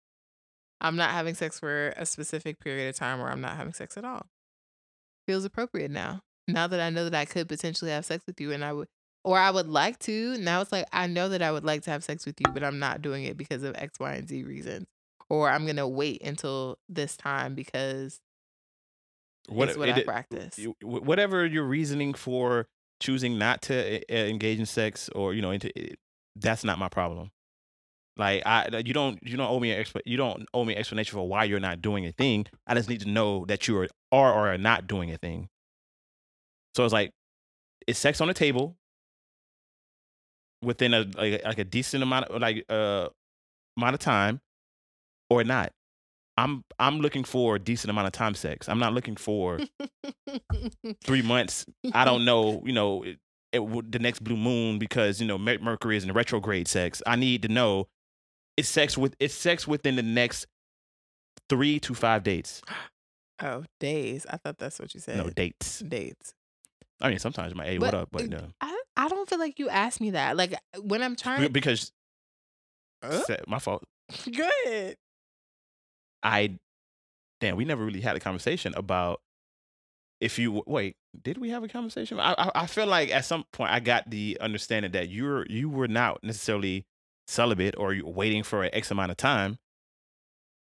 [0.81, 3.99] I'm not having sex for a specific period of time or I'm not having sex
[3.99, 4.29] at all.
[5.27, 6.23] Feels appropriate now.
[6.47, 8.89] Now that I know that I could potentially have sex with you and I would
[9.25, 10.37] or I would like to.
[10.39, 12.63] Now it's like I know that I would like to have sex with you, but
[12.65, 14.87] I'm not doing it because of X, Y, and Z reasons.
[15.31, 18.21] Or I'm gonna wait until this time because
[19.49, 20.59] What, what it- I practice.
[20.83, 22.67] whatever your reasoning for
[23.01, 25.99] choosing not to uh, engage in sex or you know into it,
[26.37, 27.31] that's not my problem
[28.17, 30.81] like i you don't you don't owe me an exp- you don't owe me an
[30.81, 33.79] explanation for why you're not doing a thing i just need to know that you
[33.79, 35.49] are are or are not doing a thing
[36.75, 37.13] so it's like
[37.87, 38.77] is sex on the table
[40.63, 43.09] within a like, like a decent amount of like uh
[43.77, 44.41] amount of time
[45.31, 45.73] or not
[46.37, 49.59] i'm i'm looking for a decent amount of time sex i'm not looking for
[51.05, 51.67] three months.
[51.93, 53.19] I don't know, you know, it,
[53.53, 57.03] it, the next blue moon because you know Mercury is in retrograde sex.
[57.07, 57.89] I need to know
[58.57, 60.47] it's sex with it's sex within the next
[61.49, 62.61] three to five dates.
[63.43, 64.27] oh, days.
[64.29, 65.17] I thought that's what you said.
[65.17, 65.81] No dates.
[65.81, 66.35] dates.
[67.01, 68.09] I mean, sometimes my hey, what up?
[68.13, 70.37] But no, I I don't feel like you asked me that.
[70.37, 71.51] Like uh, when I'm trying.
[71.53, 71.93] because
[73.03, 73.23] Huh?
[73.47, 73.85] my fault.
[74.25, 74.97] Good.
[76.23, 76.59] I
[77.41, 79.21] damn, we never really had a conversation about
[80.21, 80.97] if you wait.
[81.23, 82.19] Did we have a conversation?
[82.19, 85.69] I, I I feel like at some point I got the understanding that you're you
[85.69, 86.87] were not necessarily
[87.29, 89.59] celibate or you waiting for an X amount of time,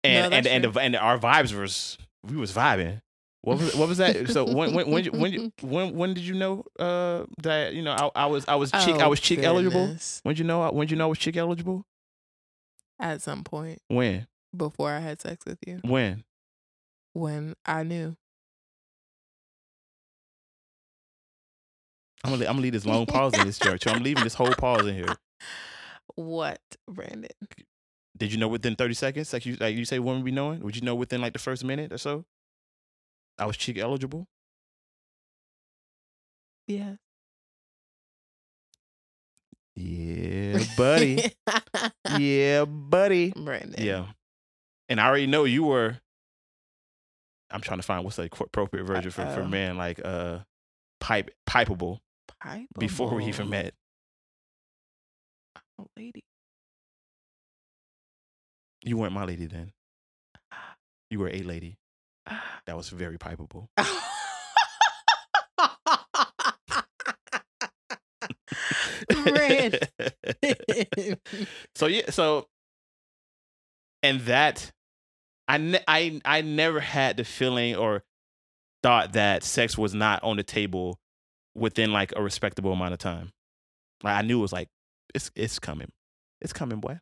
[0.03, 3.01] No, and and and, the, and our vibes was we was vibing.
[3.45, 4.29] What was what was that?
[4.29, 8.23] So when when when when when when did you know uh that you know I,
[8.23, 9.95] I was I was chick I Oh, was cheek eligible?
[10.23, 11.85] When did you know when did you know I was cheek eligible?
[12.99, 16.23] At some point When before I had sex with you, when
[17.13, 18.15] when I knew.
[22.23, 23.85] I'm gonna I'm gonna leave this long pause in this church.
[23.85, 25.15] I'm leaving this whole pause in here.
[26.15, 27.29] What, Brandan?
[28.17, 29.33] Did you know within 30 seconds?
[29.33, 30.61] Like you like you say when we knowing?
[30.61, 32.25] Would you know within like the first minute or so?
[33.37, 34.27] I was cheek eligible.
[36.67, 36.95] Yeah.
[39.75, 41.33] Yeah, buddy.
[42.17, 43.31] yeah, buddy.
[43.31, 43.83] Brandan.
[43.83, 44.05] Yeah.
[44.87, 45.97] And I already know you were
[47.51, 50.39] I'm trying to find what's the appropriate version for, for men like uh
[50.99, 51.99] pipe pipeable
[52.41, 53.73] Pipe before we even met.
[55.79, 56.23] Oh, lady.
[58.83, 59.71] You weren't my lady then.
[61.09, 61.77] You were a lady.
[62.65, 63.67] That was very pipeable.
[71.75, 72.47] So yeah, so
[74.01, 74.71] and that
[75.47, 78.03] I ne- I I never had the feeling or
[78.81, 80.99] thought that sex was not on the table
[81.53, 83.31] within like a respectable amount of time.
[84.03, 84.69] Like I knew it was like
[85.13, 85.91] it's it's coming.
[86.41, 86.99] It's coming, boy.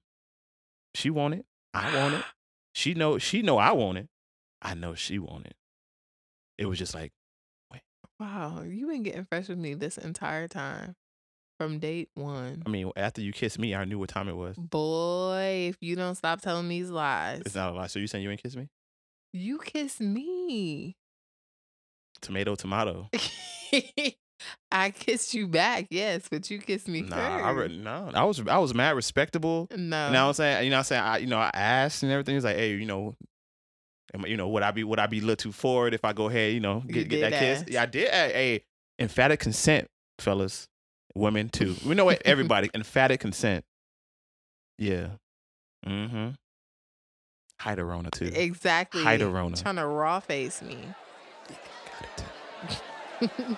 [0.95, 1.45] She want it.
[1.73, 2.25] I want it.
[2.73, 4.07] She know she know I want it.
[4.63, 5.55] I know she want it.
[6.57, 7.11] It was just like
[7.71, 7.81] wait.
[8.19, 10.95] wow, you been getting fresh with me this entire time.
[11.59, 12.63] From date one.
[12.65, 14.57] I mean, after you kissed me, I knew what time it was.
[14.57, 17.43] Boy, if you don't stop telling these lies.
[17.45, 17.87] It's not a lie.
[17.87, 18.69] So you saying you ain't kiss me?
[19.33, 20.95] You kiss me.
[22.21, 23.09] Tomato, tomato.
[24.71, 27.45] I kissed you back, yes, but you kissed me Nah, first.
[27.45, 28.11] I re- no.
[28.13, 29.67] I was I was mad respectable.
[29.71, 29.77] no.
[29.77, 30.63] You know what I'm saying?
[30.65, 31.03] You know what I'm saying?
[31.03, 32.35] I you know, I asked and everything.
[32.35, 33.15] It's like, hey, you know,
[34.25, 36.27] you know, would I be would I be a little too forward if I go
[36.29, 37.63] ahead, you know, You get, get did that kiss?
[37.67, 38.09] Yeah, I did.
[38.09, 38.63] Hey,
[38.99, 39.87] emphatic consent,
[40.19, 40.67] fellas.
[41.15, 41.75] Women too.
[41.85, 42.69] We know what everybody.
[42.75, 43.63] emphatic consent.
[44.77, 45.07] Yeah.
[45.85, 46.29] Mm-hmm.
[47.59, 48.31] Hide a Rona too.
[48.33, 49.03] exactly.
[49.03, 49.55] Hide a Rona.
[49.57, 50.77] Trying to raw face me.
[53.19, 53.57] Got it.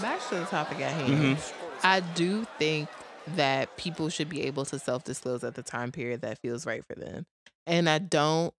[0.00, 1.36] Back to the topic at hand.
[1.36, 1.52] Mhm.
[1.82, 2.88] I do think
[3.36, 6.84] that people should be able to self disclose at the time period that feels right
[6.84, 7.26] for them.
[7.66, 8.54] And I don't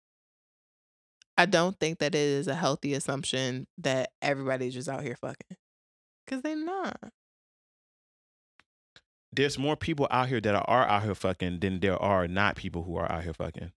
[1.36, 5.56] I don't think that it is a healthy assumption that everybody's just out here fucking.
[6.26, 6.98] Cause they're not.
[9.32, 12.82] There's more people out here that are out here fucking than there are not people
[12.82, 13.72] who are out here fucking.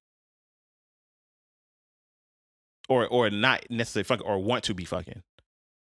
[2.90, 5.24] Or or not necessarily fucking or want to be fucking.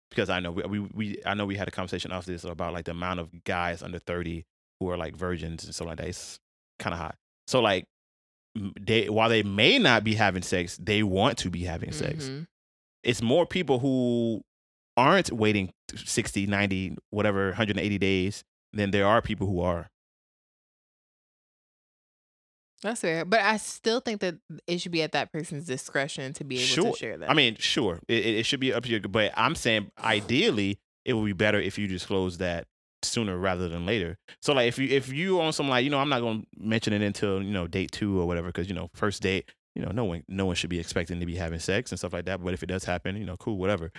[0.08, 2.74] Because I know we, we, we I know we had a conversation after this about
[2.74, 4.44] like the amount of guys under 30
[4.82, 6.08] who are like virgins and stuff like that.
[6.08, 6.38] It's
[6.78, 7.14] kind of hot.
[7.46, 7.84] So like
[8.80, 12.24] they while they may not be having sex, they want to be having sex.
[12.26, 12.46] Mhm.
[13.02, 14.42] It's more people who
[14.96, 19.88] aren't waiting 60, 90, whatever, 180 days than there are people who are.
[22.82, 23.24] That's fair.
[23.24, 26.66] But I still think that it should be at that person's discretion to be able
[26.66, 26.92] Sure.
[26.92, 27.30] to share that.
[27.30, 30.78] I mean, sure, it, it it should be up to you, but I'm saying ideally
[31.04, 32.66] it would be better if you disclose that
[33.04, 34.18] sooner rather than later.
[34.40, 36.92] So like if you if you on some like you know I'm not gonna mention
[36.92, 39.90] it until you know date two or whatever because you know first date you know
[39.92, 42.42] no one no one should be expecting to be having sex and stuff like that.
[42.42, 43.92] But if it does happen, you know, cool, whatever.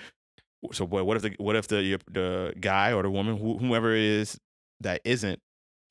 [0.71, 3.93] So boy, what if the what if the the guy or the woman who, whoever
[3.93, 4.39] it is
[4.81, 5.39] that isn't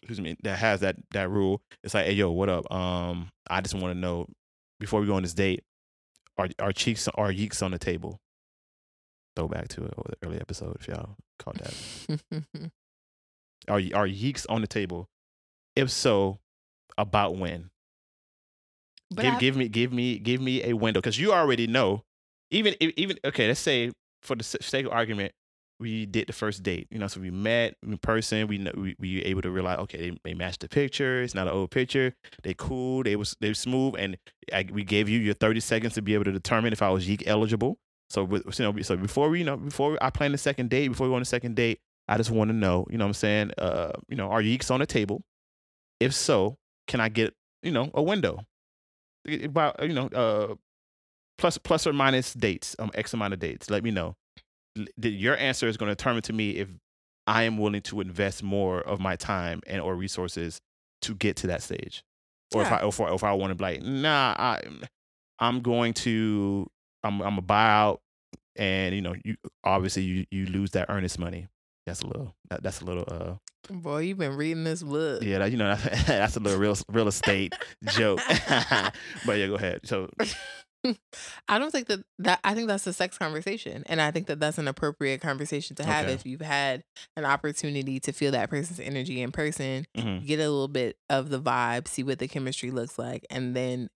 [0.02, 3.60] excuse me that has that that rule it's like hey yo what up um I
[3.60, 4.26] just want to know
[4.80, 5.62] before we go on this date
[6.38, 8.18] are our cheeks are yeeks on the table
[9.36, 9.90] throw back to an
[10.24, 12.32] early episode if y'all caught that
[13.68, 15.08] are are yeeks on the table
[15.76, 16.38] if so
[16.98, 17.70] about when
[19.10, 22.02] but give I- give me give me give me a window because you already know.
[22.50, 23.90] Even even okay, let's say
[24.22, 25.32] for the sake of argument,
[25.80, 26.86] we did the first date.
[26.90, 28.46] You know, so we met in person.
[28.46, 31.22] We know we, we were able to realize okay, they, they matched the picture.
[31.22, 32.14] It's not an old picture.
[32.42, 33.02] They cool.
[33.04, 34.18] They was they was smooth, and
[34.52, 37.08] I, we gave you your thirty seconds to be able to determine if I was
[37.08, 37.78] yeek eligible.
[38.10, 41.06] So you know, so before we you know before I plan the second date, before
[41.06, 42.86] we go on the second date, I just want to know.
[42.90, 45.22] You know, what I'm saying, uh, you know, are yeeks on the table?
[46.00, 46.56] If so,
[46.88, 48.44] can I get you know a window?
[49.26, 50.54] about you know uh
[51.38, 54.16] plus plus or minus dates um x amount of dates let me know
[54.96, 56.68] your answer is going to determine to me if
[57.26, 60.60] i am willing to invest more of my time and or resources
[61.00, 62.02] to get to that stage
[62.54, 64.60] or if i or if, or if i want to be like nah i
[65.38, 66.66] i'm going to
[67.04, 67.98] i'm i'm a buyout
[68.56, 71.46] and you know you obviously you you lose that earnest money
[71.86, 73.34] that's a little that, that's a little uh
[73.70, 75.22] Boy, you've been reading this book.
[75.22, 75.74] yeah that, you know
[76.06, 77.54] that's a little real real estate
[77.84, 78.20] joke
[79.26, 80.08] but yeah go ahead so
[81.48, 84.40] I don't think that that I think that's a sex conversation, and I think that
[84.40, 86.14] that's an appropriate conversation to have Okay.
[86.14, 86.82] if you've had
[87.16, 90.26] an opportunity to feel that person's energy in person, mhm.
[90.26, 93.90] get a little bit of the vibe, see what the chemistry looks like, and then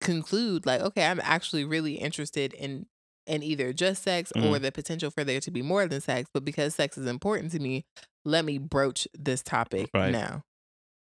[0.00, 2.86] conclude like, okay, I'm actually really interested in
[3.28, 4.62] in either just sex or Mhm.
[4.62, 7.58] the potential for there to be more than sex, but because sex is important to
[7.60, 7.84] me,
[8.24, 10.12] let me broach this topic Right.
[10.12, 10.42] now.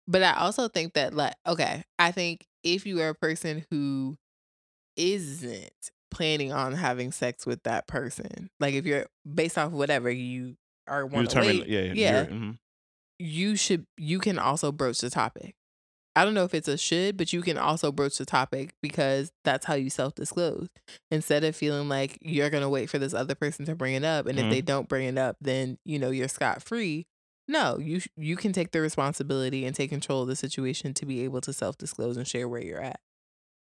[0.09, 4.17] But I also think that like okay, I think if you are a person who
[4.97, 10.57] isn't planning on having sex with that person, like if you're based off whatever you
[10.87, 12.59] are want to wait, yeah yeah, mhm.
[13.19, 15.55] you should you can also broach the topic.
[16.17, 19.33] I don't know if it's a should, but you can also broach the topic because
[19.45, 20.69] that's how you self disclose.
[21.11, 24.27] Instead of feeling like you're gonna wait for this other person to bring it up,
[24.27, 24.51] and if Mm-hmm.
[24.51, 27.07] they don't bring it up, then you know you're scot free.
[27.49, 31.21] No, you you can take the responsibility and take control of the situation to be
[31.25, 33.01] able to self disclose and share where you're at.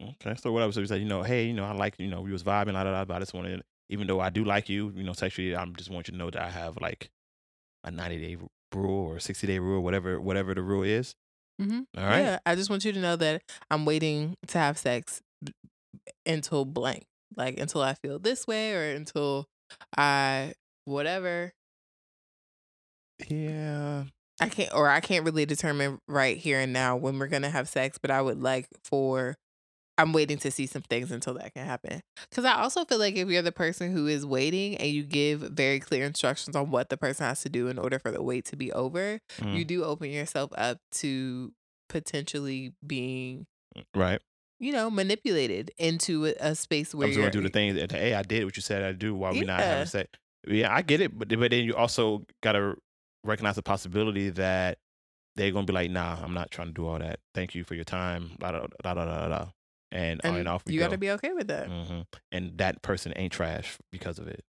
[0.02, 2.22] Okay, so what I was saying, you know, hey, you know, I like, you know,
[2.22, 4.68] we was vibing, la, la, la, but I just wanted, even though I do like
[4.68, 7.10] you, you know, sexually, I'm just want you to know that I have like
[7.84, 8.38] a 90 day
[8.74, 11.16] rule or 60 day rule, whatever, whatever the rule is.
[11.62, 11.82] Mm-hmm.
[11.98, 12.20] All right.
[12.20, 15.22] Yeah, I just want you to know that I'm waiting to have sex
[16.26, 19.46] until blank, like until I feel this way or until
[19.98, 20.54] I
[20.86, 21.54] whatever.
[23.30, 24.06] Yeah.
[24.42, 27.70] I can't or I can't really determine right here and now when we're gonna have
[27.70, 29.36] sex, but I would like for
[29.98, 32.02] I'm waiting to see some things until that can happen.
[32.32, 35.42] Cause I also feel like if you're the person who is waiting and you give
[35.42, 38.46] very clear instructions on what the person has to do in order for the wait
[38.46, 39.56] to be over, Mhm.
[39.56, 41.54] you do open yourself up to
[41.90, 43.46] potentially being,
[43.96, 44.20] Right.
[44.60, 47.76] you know, manipulated into a, a space where I'm just going to do the thing
[47.76, 49.66] that, hey, I did what you said I do while we're not Yeah.
[49.66, 50.10] having sex.
[50.48, 51.18] Yeah, I get it.
[51.18, 52.76] But, but then you also got to
[53.24, 54.80] recognize the possibility that
[55.36, 57.20] they're going to be like, nah, I'm not trying to do all that.
[57.34, 58.32] Thank you for your time.
[58.42, 59.46] La, da, da, da, da, da.
[59.94, 60.86] And, on and and off you go.
[60.86, 61.68] got to be okay with that.
[61.68, 64.44] hmm And that person ain't trash because of it.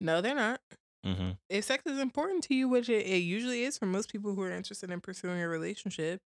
[0.00, 0.60] No, they're not.
[1.04, 4.34] hmm if sex is important to you, which it, it usually is for most people
[4.34, 6.20] who are interested in pursuing a relationship,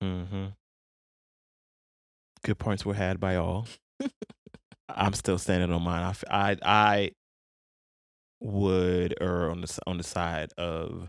[0.00, 0.46] hmm
[2.44, 3.66] Good points were had by all.
[4.88, 6.14] I'm still standing on mine.
[6.30, 7.10] I I
[8.40, 11.08] would err on the on the side of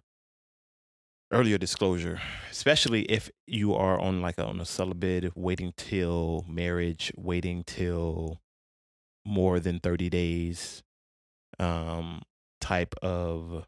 [1.32, 2.21] earlier disclosure,
[2.51, 8.39] especially if you are on like a, on a celibate, waiting till marriage, waiting till
[9.26, 10.84] more than thirty days,
[11.59, 12.21] um,
[12.61, 13.65] type of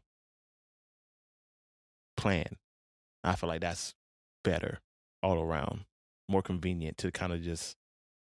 [2.16, 2.56] plan.
[3.24, 3.94] I feel like that's
[4.44, 4.80] better
[5.22, 5.84] all around,
[6.28, 7.76] more convenient to kind of just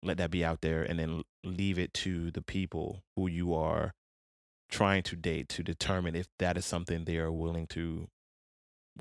[0.04, 3.94] let that be out there and then leave it to the people who you are
[4.70, 8.08] trying to date to determine if that is something they are willing to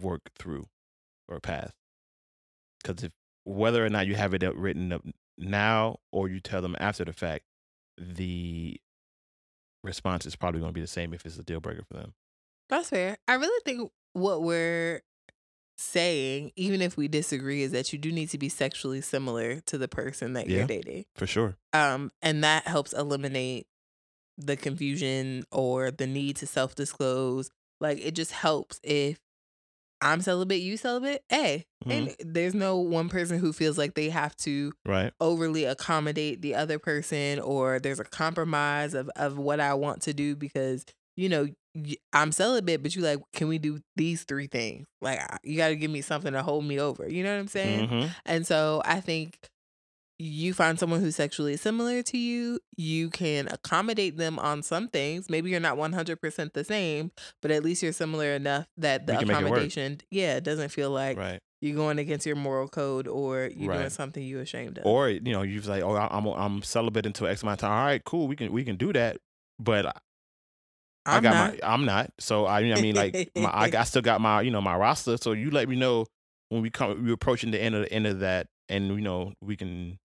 [0.01, 0.67] work through
[1.29, 1.73] or pass.
[2.83, 3.13] Because if
[3.45, 5.05] whether or not you have it up written up
[5.39, 7.45] now or you tell them after the fact,
[7.99, 8.81] the
[9.85, 12.15] response is probably going to be the same if it's a deal breaker for them.
[12.69, 13.19] that's fair.
[13.29, 15.03] I really think what we're
[15.77, 19.77] saying, even if we disagree, is that you do need to be sexually similar to
[19.79, 20.59] the person that Yeah.
[20.59, 21.05] you're dating.
[21.17, 21.57] For sure.
[21.73, 23.67] Um, and that helps eliminate
[24.39, 29.19] the confusion or the need to self disclose Like it just helps if
[30.03, 31.23] I'm celibate, you celibate.
[31.29, 32.15] Hey, Mhm.
[32.21, 35.13] and there's no one person who feels like they have to Right.
[35.21, 40.13] overly accommodate the other person or there's a compromise of of what I want to
[40.13, 40.85] do because
[41.17, 41.49] you know
[42.13, 45.77] I'm celibate but you like can we do these three things like you got to
[45.77, 48.11] give me something to hold me over you know what I'm saying Mhm.
[48.27, 49.39] and so I think
[50.23, 55.29] you find someone who's sexually similar to you, you can accommodate them on some things.
[55.29, 57.11] Maybe you're not 100% the same,
[57.41, 61.41] but at least you're similar enough that the accommodation, yeah, it doesn't feel like Right.
[61.61, 64.87] you're going against your moral code or you're doing something you're ashamed of.
[64.87, 67.79] Or you know, you're like, oh, I'm I'm celibate until X amount of time.
[67.79, 68.29] All right, cool.
[68.29, 69.17] We can we can do that.
[69.59, 69.93] But I-
[71.05, 71.61] I I'm got not.
[71.61, 72.13] my I'm not.
[72.21, 75.17] So I I mean like my, I, I still got my you know my roster.
[75.17, 76.07] So you let me know
[76.51, 79.33] when we come We're approaching the end of the end of that, and you know
[79.41, 79.99] we can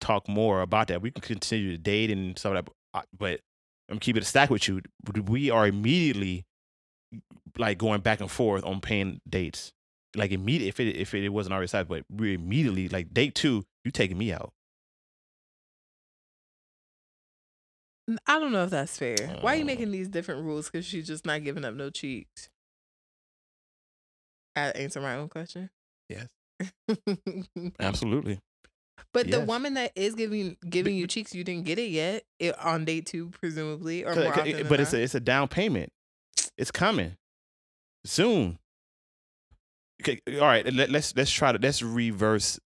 [0.00, 1.02] talk more about that.
[1.02, 2.72] We can continue to date and stuff like that.
[2.92, 3.40] But, but
[3.90, 4.80] I'm keeping it a stack with you.
[5.26, 6.44] We are immediately
[7.56, 9.72] like going back and forth on paying dates.
[10.16, 13.64] Like immediate if it if it wasn't already decided, but we immediately like date two,
[13.84, 14.52] you taking me out.
[18.26, 19.16] I don't know if that's fair.
[19.42, 19.66] Why are you Uh.
[19.66, 20.70] making these different rules?
[20.70, 22.48] Because she's just not giving up no cheeks.
[24.56, 25.68] I answer my own question.
[26.08, 26.28] Yes.
[27.78, 28.40] Absolutely.
[29.12, 32.58] But the woman that is giving giving you cheeks, you didn't get it yet it,
[32.58, 35.00] on day two, presumably, or more often but it's not.
[35.00, 35.92] a it's a down payment.
[36.56, 37.16] It's coming
[38.04, 38.58] soon.
[40.02, 40.64] Okay, all right.
[40.72, 42.60] Let, let's let's try to let's reverse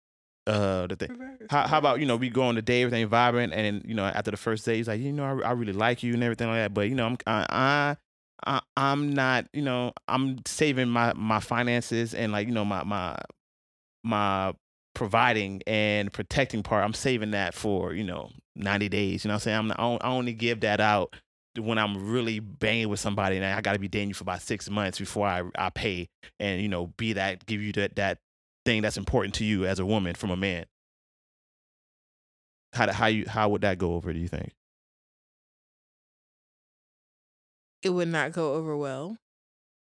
[0.47, 1.11] uh the thing.
[1.11, 3.93] Reverse, How, how about you know we go on the day everything vibrant and you
[3.93, 6.23] know after the first day he's like you know I, I really like you and
[6.23, 7.97] everything like that but you know I'm I, I
[8.45, 12.83] I I'm not you know I'm saving my my finances and like you know my
[12.83, 13.17] my
[14.03, 14.53] my
[14.93, 19.35] providing and protecting part I'm saving that for you know 90 days you know what
[19.35, 21.15] I'm saying I'm not, I only give that out
[21.57, 24.41] when I'm really banging with somebody and I got to be dating you for about
[24.41, 28.19] six months before I I pay and you know be that give you that that
[28.65, 30.65] thing that's important to you as a woman from a man
[32.73, 34.13] how how you how would that go over?
[34.13, 34.53] Do you think?
[37.81, 39.17] it would not go over well.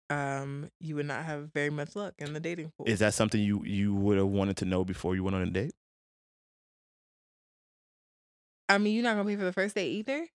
[0.09, 2.85] Um, you would not have very much luck in the dating pool.
[2.87, 5.49] Is that something you you would have wanted to know before you went on a
[5.49, 5.73] date?
[8.69, 10.27] I mean, you're not gonna pay for the first date either.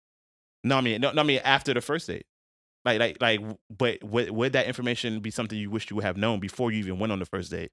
[0.63, 2.25] No, I mean no, no I mean after the first date.
[2.85, 3.41] Like like like,
[3.75, 6.79] but would would that information be something you wish you would have known before you
[6.79, 7.71] even went on the first date?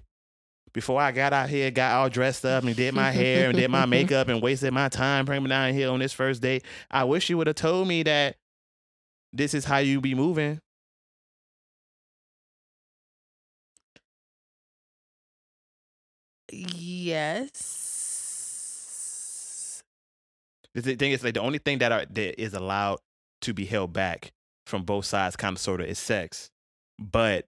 [0.73, 3.71] Before I got out here, got all dressed up and did my hair and did
[3.71, 6.65] my makeup and wasted my time bringing down here on this first date.
[6.91, 8.37] I wish you would have told me that
[9.33, 10.61] this is how you be moving.
[16.59, 17.83] Yes.
[20.75, 22.99] The thing is, like the only thing that are that is allowed
[23.43, 24.33] to be held back
[24.67, 26.51] from both sides, kind of sort of, is sex.
[26.99, 27.47] But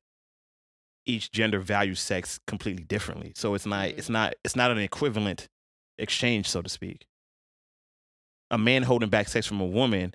[1.04, 4.12] each gender values sex completely differently, so it's not it's mm.
[4.12, 5.48] not it's not an equivalent
[5.98, 7.06] exchange, so to speak.
[8.50, 10.14] A man holding back sex from a woman,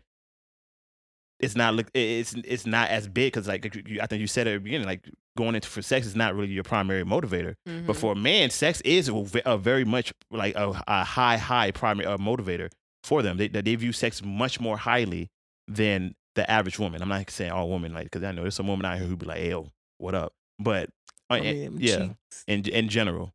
[1.40, 4.48] it's not look it's it's not as big because like you- I think you said
[4.48, 7.56] at the beginning, like going into for sex is not really your primary motivator.
[7.66, 7.96] But Mhm.
[7.96, 12.18] for a man, sex is a, very much like a, a high, high primary uh,
[12.18, 12.70] motivator
[13.04, 13.38] for them.
[13.38, 15.30] They, they view sex much more highly
[15.68, 17.02] than the average woman.
[17.02, 19.16] I'm not saying all women, like, because I know there's some women out here who
[19.16, 20.90] be like, "Hey, yo, what up?" But
[21.30, 22.10] uh, I in- yeah,
[22.48, 23.34] in in general.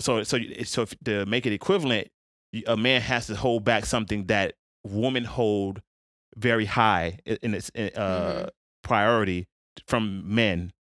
[0.00, 2.08] So so so if, to make it equivalent,
[2.66, 5.80] a man has to hold back something that women hold
[6.36, 8.48] very high in its uh, Mhm.
[8.82, 9.46] priority
[9.86, 10.72] from men.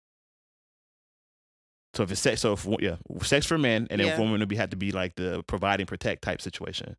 [1.93, 4.17] So if it's sex, so if yeah, sex for men, and then Yeah.
[4.19, 6.95] women would be have to be like the provide and protect type situation.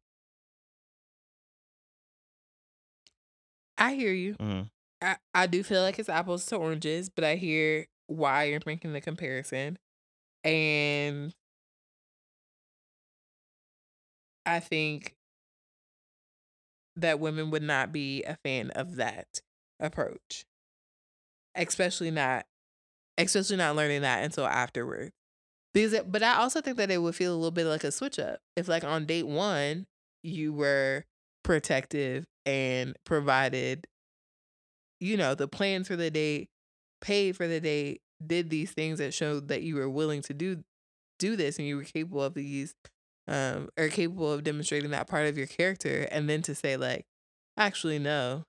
[3.79, 4.35] I hear you.
[4.35, 4.71] Mhm.
[5.01, 8.93] I, I do feel like it's apples to oranges, but I hear why you're making
[8.93, 9.79] the comparison.
[10.45, 11.35] And
[14.47, 15.17] I think
[16.97, 19.41] that women would not be a fan of that
[19.81, 20.45] approach.
[21.55, 22.47] Especially not
[23.19, 25.13] especially not learning that until afterward.
[25.75, 27.93] Because it, but I also think that it would feel a little bit like a
[27.93, 28.41] switch up.
[28.57, 29.87] If like on date 1
[30.23, 31.05] you were
[31.43, 33.87] protective and provided
[35.01, 36.49] you know, the plans for the date,
[37.01, 40.63] paid for the date, did these things that showed that you were willing to do
[41.19, 42.75] do this and you were capable of these
[43.29, 47.05] um or capable of demonstrating that part of your character and then to say like
[47.57, 48.45] actually no.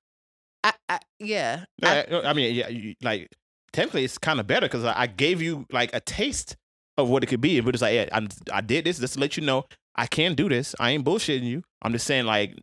[0.64, 1.66] I, I yeah.
[1.82, 3.30] Uh, I- I, I mean, yeah, you, like
[3.72, 6.56] technically it's kind of better because I, uh, I gave you like a taste
[6.98, 9.20] of what it could be, but it's like, yeah, I'm, I did this just to
[9.20, 10.76] let you know I can do this.
[10.80, 11.64] I ain't bullshitting you.
[11.82, 12.56] I'm just saying like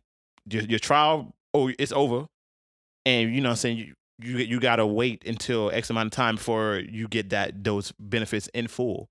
[0.49, 2.25] your, your trial, oh, it's over,
[3.05, 3.93] and you know, what I'm saying you
[4.23, 8.47] you you gotta wait until X amount of time before you get that those benefits
[8.53, 9.09] in full.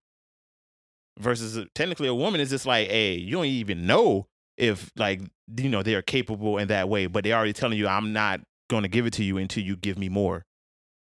[1.18, 4.26] Versus uh, technically a woman is just like, hey, you don't even know
[4.56, 5.20] if like
[5.56, 8.40] you know they are capable in that way, but they're already telling you I'm not
[8.70, 10.46] going to give it to you until you give me more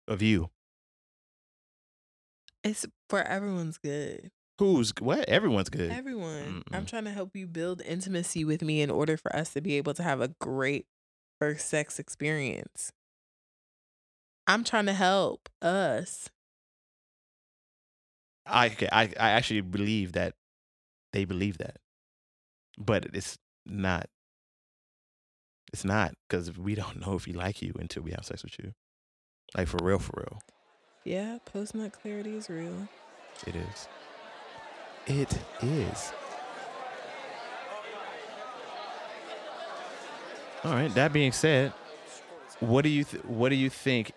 [0.07, 0.51] of you.
[2.63, 4.31] It's for everyone's good.
[4.59, 5.29] Who's what?
[5.29, 5.91] Everyone's good.
[5.91, 6.63] Everyone.
[6.73, 9.75] I'm trying to help you build intimacy with me in order for us to be
[9.75, 10.87] able to have a great
[11.41, 12.93] first sex experience.
[14.47, 16.29] I'm trying to help us.
[18.47, 20.35] I I I actually believe that
[21.13, 21.79] they believe that,
[22.79, 24.09] but it's not.
[25.75, 28.57] It's not because we don't know if we like you until we have sex with
[28.61, 28.75] you,
[29.57, 30.41] like for real, for real.
[31.03, 32.87] Yeah, post nut clarity is real.
[33.45, 33.89] It is.
[35.09, 36.13] It is.
[40.63, 40.95] All right.
[40.95, 41.73] That being said,
[42.61, 44.13] what do you th- what do you think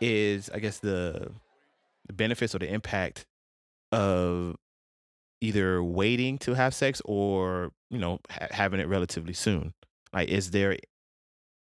[0.00, 1.30] is I guess the
[2.06, 3.26] the benefits or the impact
[3.92, 4.56] of
[5.42, 9.74] either waiting to have sex or you know ha- having it relatively soon?
[10.14, 10.78] Like, is there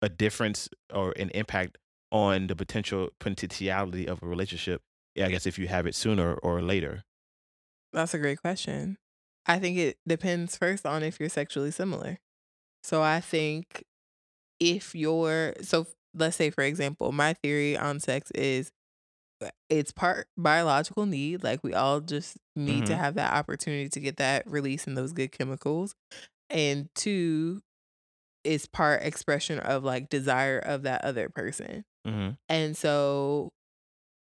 [0.02, 1.78] a difference or an impact
[2.12, 4.82] on the potential potentiality of a relationship?
[5.14, 7.04] Yeah, I guess if you have it sooner or later.
[7.92, 8.98] That's a great question.
[9.46, 12.18] I think it depends first on if you're sexually similar.
[12.82, 13.84] So I think
[14.60, 18.72] if you're so let's say for example, my theory on sex is
[19.44, 22.98] uh, it's part biological need, like we all just need to Mhm.
[22.98, 25.94] have that opportunity to get that release and those good chemicals.
[26.50, 27.62] And two,
[28.44, 31.84] it's part expression of like desire of that other person.
[32.06, 32.30] Mm-hmm.
[32.48, 33.52] And so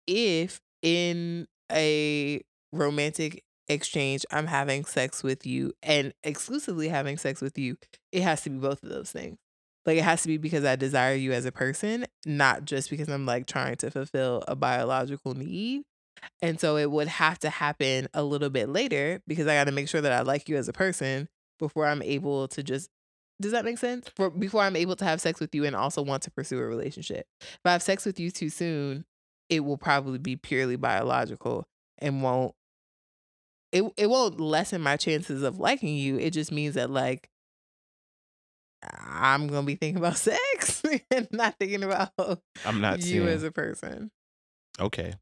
[0.08, 2.42] if in a
[2.72, 7.78] romantic exchange I'm having sex with you and exclusively having sex with you,
[8.12, 9.38] it has to be both of those things.
[9.86, 13.10] Like it has to be because I desire you as a person, not just because
[13.10, 15.84] I'm like trying to fulfill a biological need.
[16.42, 19.72] And so it would have to happen a little bit later because I got to
[19.72, 21.30] make sure that I like you as a person
[21.60, 22.90] before I'm able to just
[23.42, 24.08] does that make sense?
[24.16, 26.66] For before I'm able to have sex with you and also want to pursue a
[26.66, 27.26] relationship.
[27.42, 29.06] If I have sex with you too soon,
[29.50, 31.68] it will probably be purely biological
[32.00, 32.54] and won't
[33.72, 36.18] it it won't lessen my chances of liking you.
[36.18, 37.30] It just means that like
[38.84, 40.82] I'm gonna be thinking about sex
[41.12, 42.12] and not thinking about
[42.66, 43.28] I'm not you seeing.
[43.28, 44.12] as a person.
[44.80, 45.14] okay.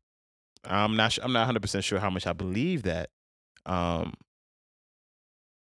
[0.66, 1.14] I'm not.
[1.14, 3.10] Su- I'm not 100 percent sure how much I believe that
[3.66, 4.14] um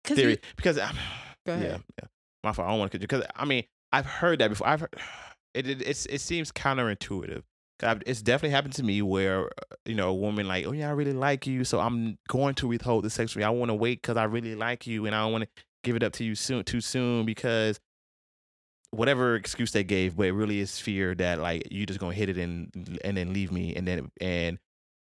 [0.04, 0.96] theory you, because I'm,
[1.46, 2.08] Go yeah, yeah.
[2.44, 2.68] My fault.
[2.68, 4.68] I don't want to because I mean I've heard that before.
[4.68, 4.96] I've heard,
[5.54, 7.44] it, it it's it seems counterintuitive.
[7.84, 10.90] I've- It's definitely happened to me where uh, you know a woman like, oh yeah,
[10.90, 13.48] I really like you, so I'm going to withhold the sex from you.
[13.48, 15.96] I want to wait because I really like you, and I don't want to give
[15.96, 17.80] it up to you soon too soon because
[18.92, 22.30] whatever excuse they gave, but it really is fear that like you just gonna hit
[22.30, 24.60] it and and then leave me, and then and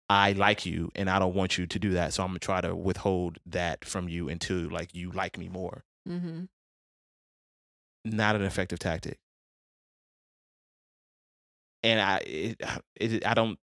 [0.09, 2.61] I like you, and I don't want you to do that, so I'm gonna try
[2.61, 5.85] to withhold that from you until like you like me more.
[6.09, 6.45] mm-hmm.
[8.05, 9.19] Not an effective tactic,
[11.83, 12.63] and I it,
[12.97, 13.59] it I don't.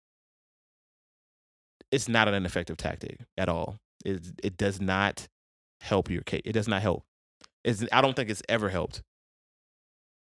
[1.92, 3.78] It's not an effective tactic at all.
[4.04, 5.28] It it does not
[5.82, 6.42] help your case.
[6.46, 7.04] It does not help.
[7.64, 9.02] It's, I don't think it's ever helped.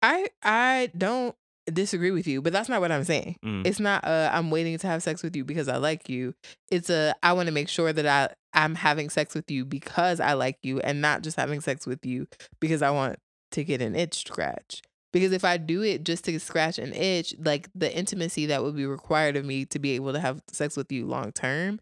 [0.02, 1.36] I I don't
[1.72, 3.38] disagree with you, but that's not what I'm saying.
[3.46, 3.66] Mm.
[3.66, 6.34] It's not uh I'm waiting to have sex with you because I like you.
[6.72, 10.20] It's a I want to make sure that I I'm having sex with you because
[10.20, 12.28] I like you and not just having sex with you
[12.60, 13.20] because I want
[13.52, 14.82] to get an itch scratch.
[15.12, 18.76] Because if I do it just to scratch an itch, like the intimacy that would
[18.76, 21.80] be required of me to be able to have sex with you long term,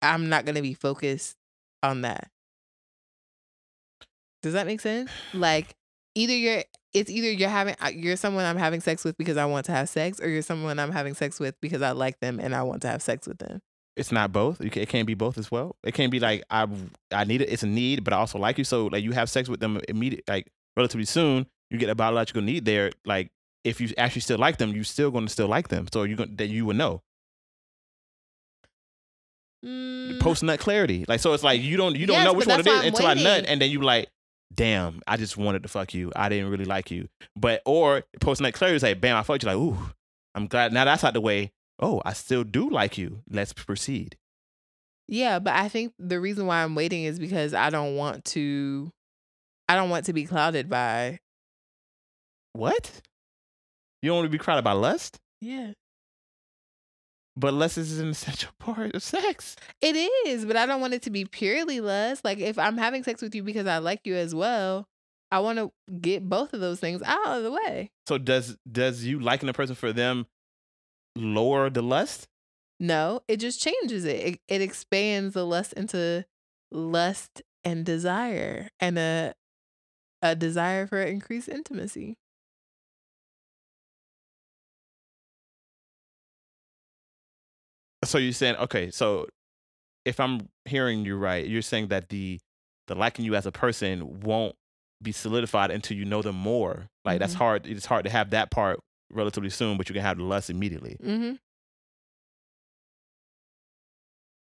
[0.00, 1.36] I'm not going to be focused
[1.82, 2.30] on that.
[4.42, 5.10] Does that make sense?
[5.34, 5.74] Like
[6.14, 6.64] either you're
[6.94, 9.88] it's either you're having you're someone I'm having sex with because I want to have
[9.88, 12.82] sex or you're someone I'm having sex with because I like them and I want
[12.82, 13.60] to have sex with them.
[13.96, 14.60] It's not both.
[14.60, 15.76] It can't be both as well.
[15.82, 16.66] It can't be like I
[17.12, 17.50] I need it.
[17.50, 18.64] It's a need, but I also like you.
[18.64, 20.46] So like you have sex with them immediate, like
[20.78, 21.46] relatively soon.
[21.70, 22.92] You get a biological need there.
[23.04, 23.30] Like
[23.64, 25.86] if you actually still like them, you're still going to still like them.
[25.92, 27.02] So you going that you would know
[29.64, 31.04] Mm, post nut clarity.
[31.08, 32.86] Like so, it's like you don't you don't Yes, know which one it is I'm
[32.86, 34.08] until I nut, and then you like,
[34.54, 36.12] damn, I just wanted to fuck you.
[36.14, 37.08] I didn't really like you.
[37.36, 39.48] But or post nut clarity is like, bam, I fucked you.
[39.48, 39.76] Like, ooh,
[40.34, 41.52] I'm glad now that's out the way.
[41.80, 43.22] Oh, I still do like you.
[43.28, 44.16] Let's proceed.
[45.08, 48.92] Yeah, but I think the reason why I'm waiting is because I don't want to
[49.68, 51.18] I don't want to be clouded by
[52.52, 52.90] What?
[54.02, 55.18] You don't want to be clouded by lust?
[55.40, 55.72] yeah.
[57.36, 59.54] But lust is an essential part of sex.
[59.80, 59.94] It
[60.26, 62.24] is, but I don't want it to be purely lust.
[62.24, 64.88] Like if I'm having sex with you because I like you as well,
[65.30, 67.90] I want to get both of those things out of the way.
[68.08, 70.26] So does does you liking a person for them
[71.14, 72.26] lower the lust?
[72.80, 74.16] No, it just changes it.
[74.26, 76.24] It, it expands the lust into
[76.72, 79.34] lust and desire and a
[80.22, 82.16] a desire for increased intimacy.
[88.04, 89.26] So you're saying okay, so
[90.04, 92.38] if I'm hearing you right, you're saying that the
[92.86, 94.54] the liking you as a person won't
[95.02, 96.88] be solidified until you know them more.
[97.04, 97.38] Like that's Mhm.
[97.38, 97.66] hard.
[97.66, 100.96] It's hard to have that part relatively soon, but you can have the lust immediately.
[101.02, 101.34] Mm-hmm.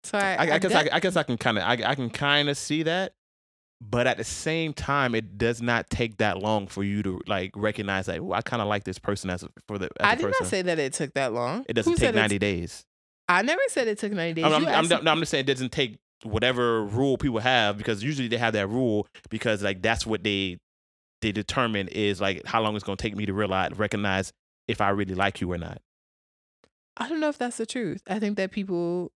[0.03, 2.09] So I, I, I, guess I, I guess I can kind of I, I can
[2.09, 3.13] kind of see that,
[3.89, 7.51] but at the same time, it does not take that long for you to like
[7.55, 8.19] recognize that.
[8.19, 9.86] "Ooh, I kind of like this person as a, for the.
[9.99, 10.38] As I did person.
[10.41, 11.65] not say that it took that long.
[11.67, 12.86] it doesn't Who take ninety days.
[13.29, 14.45] I never said it took 90 days.
[14.45, 18.03] I'm, I'm, I'm, asked I'm, just saying it doesn't take whatever rule people have because
[18.03, 20.57] usually they have that rule because like that's what they
[21.21, 24.34] they determine is like how long it's gonna take me to realize recognize
[24.67, 25.81] if I really like you or not.
[26.97, 28.01] I don't know if that's the truth.
[28.07, 29.11] I think that people,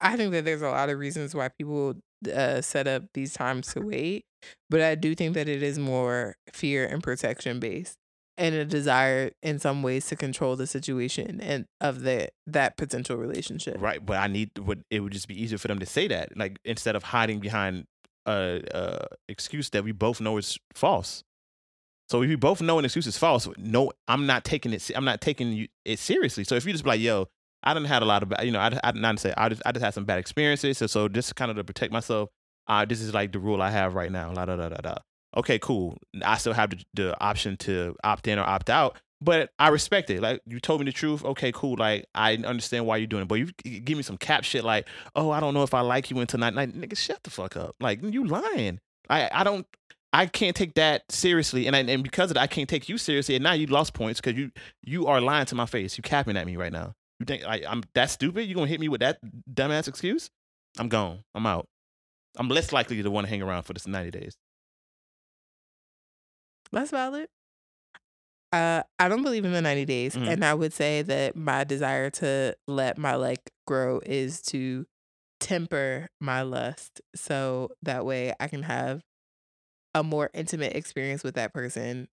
[0.00, 1.96] I think that there's a lot of reasons why people
[2.28, 4.24] uh, set up these times to wait,
[4.70, 7.96] but I do think that it is more fear and protection based,
[8.36, 13.16] and a desire in some ways to control the situation and of the that potential
[13.16, 13.76] relationship.
[13.80, 16.36] Right, but I need would it would just be easier for them to say that
[16.36, 17.86] like instead of hiding behind
[18.26, 21.24] a, a excuse that we both know is false.
[22.08, 24.90] So if you both know an excuse is false, no, I'm not taking it.
[24.94, 26.44] I'm not taking it seriously.
[26.44, 27.28] So if you just be like, yo,
[27.62, 29.62] I didn't had a lot of, bad- you know, I, I not say I just
[29.64, 30.78] I just had some bad experiences.
[30.78, 32.30] So so just kind of to protect myself,
[32.66, 34.32] uh, this is like the rule I have right now.
[34.32, 34.94] La da da da da.
[35.36, 35.96] Okay, cool.
[36.24, 40.10] I still have the, the option to opt in or opt out, but I respect
[40.10, 40.20] it.
[40.20, 41.24] Like you told me the truth.
[41.24, 41.76] Okay, cool.
[41.78, 43.46] Like I understand why you're doing it, but you
[43.80, 44.86] give me some cap shit like,
[45.16, 46.54] oh, I don't know if I like you until night.
[46.54, 47.76] Like, nigga, shut the fuck up.
[47.80, 48.80] Like you lying.
[49.08, 49.66] I I don't.
[50.14, 52.98] I can't take that seriously, and I, and because of that, I can't take you
[52.98, 53.34] seriously.
[53.34, 54.50] And now you lost points because you
[54.84, 55.96] you are lying to my face.
[55.96, 56.94] You capping at me right now.
[57.22, 58.48] You think I, I'm that stupid?
[58.48, 59.18] You gonna hit me with that
[59.48, 60.28] dumbass excuse?
[60.76, 61.20] I'm gone.
[61.36, 61.68] I'm out.
[62.36, 64.34] I'm less likely to want to hang around for this 90 days.
[66.72, 67.28] That's valid.
[68.52, 70.16] Uh, I don't believe in the 90 days.
[70.16, 70.32] Mhm.
[70.32, 74.86] And I would say that my desire to let my like grow is to
[75.38, 77.00] temper my lust.
[77.14, 79.02] So that way I can have
[79.94, 82.08] a more intimate experience with that person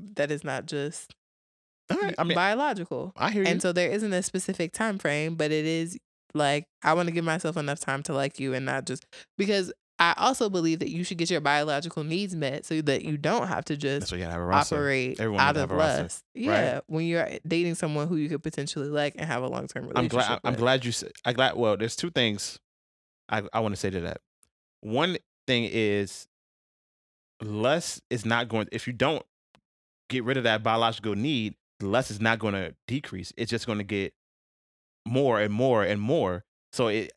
[0.00, 1.14] that is not just
[1.90, 2.14] right.
[2.18, 3.12] I mean, biological.
[3.16, 3.48] I hear you.
[3.48, 5.98] And so there isn't a specific time frame, but it is
[6.34, 9.72] like I want to give myself enough time to like you and not just because
[10.00, 13.48] I also believe that you should get your biological needs met so that you don't
[13.48, 16.22] have to just have operate Everyone out of lust.
[16.34, 19.84] Yeah, when you're dating someone who you could potentially like and have a long term
[19.84, 20.10] I'm relationship.
[20.12, 20.40] glad.
[20.44, 20.92] I'm glad you.
[20.92, 21.56] said I glad.
[21.56, 22.60] Well, there's two things
[23.28, 24.20] I I want to say to that.
[24.82, 25.18] One
[25.48, 26.28] thing is
[27.42, 28.68] lust is not going.
[28.70, 29.24] If you don't
[30.08, 33.32] get rid of that biological need, lust is not going to decrease.
[33.36, 34.12] It's just going to get
[35.06, 36.44] more and more and more.
[36.72, 37.12] So it,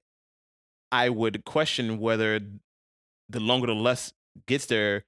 [0.91, 2.39] I would question whether
[3.29, 4.13] the longer the less
[4.47, 5.03] gets there,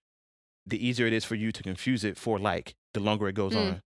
[0.65, 2.75] the easier it is for you to confuse it for like.
[2.93, 3.57] The longer it goes Mm.
[3.73, 3.81] on.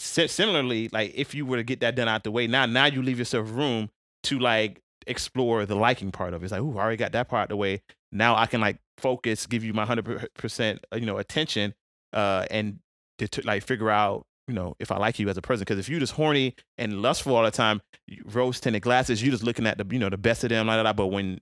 [0.00, 2.86] Si- similarly, like if you were to get that done out the way, now now
[2.86, 3.90] you leave yourself room
[4.24, 6.46] to like explore the liking part of it.
[6.46, 7.82] It's like, ooh, I already got that part out the way.
[8.12, 11.74] Now I can like focus, give you my hundred percent, you know, attention,
[12.12, 12.78] uh, and
[13.18, 15.60] to like figure out, you know, if I like you as a person.
[15.60, 17.80] Because if you're just horny and lustful all the time,
[18.24, 20.82] rose tinted glasses, you're just looking at the, you know, the best of them, like
[20.82, 20.96] that.
[20.96, 21.40] But when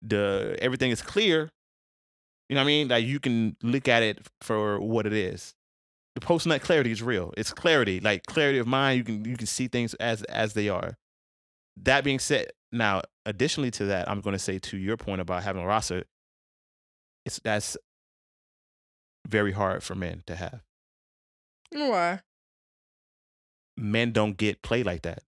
[0.00, 1.50] the everything is clear,
[2.48, 2.88] you know what I mean?
[2.88, 5.54] Like you can look at it for what it is
[6.14, 7.32] the post nut clarity is real.
[7.36, 8.98] It's clarity, like clarity of mind.
[8.98, 10.96] You can you can see things as as they are.
[11.82, 15.42] That being said, now additionally to that, I'm going to say to your point about
[15.42, 16.04] having a roster,
[17.26, 17.76] it's that's
[19.26, 20.60] very hard for men to have.
[21.72, 22.20] Why?
[23.76, 25.22] Men don't get play like that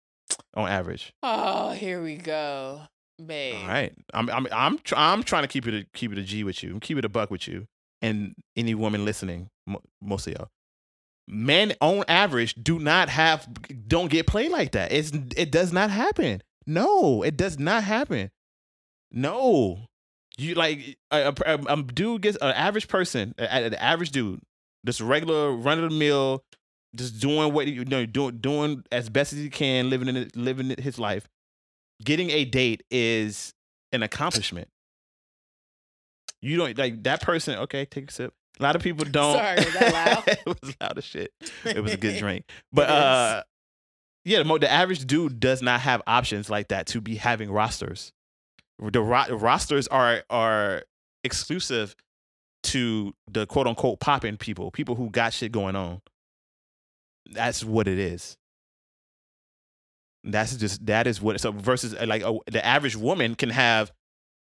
[0.54, 1.12] on average.
[1.22, 2.82] Oh, here we go,
[3.24, 3.56] babe.
[3.62, 6.22] All right, I'm I'm I'm tr- I'm trying to keep it a, keep it a
[6.22, 7.66] G with you, keep it a buck with you,
[8.02, 10.48] and any woman listening, mo- most of y'all.
[11.28, 13.48] Men on average do not have
[13.88, 14.92] don't get play like that.
[14.92, 16.42] It's it does not happen.
[16.66, 18.30] No, it does not happen.
[19.10, 19.86] No,
[20.38, 24.40] you like a, a, a- a dude gets an average person, an average dude,
[24.84, 26.44] just regular run of the mill,
[26.96, 30.36] just doing what you know, doing doing as best as he can, living in it,
[30.36, 31.28] living his life.
[32.04, 33.54] Getting a date is
[33.92, 34.68] an accomplishment.
[36.42, 37.58] You don't like that person.
[37.60, 38.34] Okay, take a sip.
[38.58, 39.36] A lot of people don't.
[39.36, 40.28] Sorry, was that loud?
[40.46, 41.32] it was loud as shit.
[41.64, 43.42] It was a good drink, but uh,
[44.24, 47.50] yeah, the, mo- the average dude does not have options like that to be having
[47.50, 48.12] rosters.
[48.78, 50.82] The ro- rosters are are
[51.24, 51.96] exclusive
[52.64, 56.02] to the quote unquote popping people, people who got shit going on.
[57.32, 58.36] That's what it is.
[60.24, 63.92] That's just that is what so versus uh, like a, the average woman can have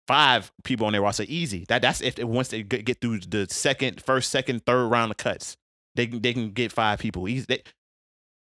[0.08, 1.66] five people on their roster easy.
[1.68, 5.58] That that's if once they get through the second, first, second, third round of cuts,
[5.96, 7.46] they can they can get five people easy.
[7.48, 7.64] They,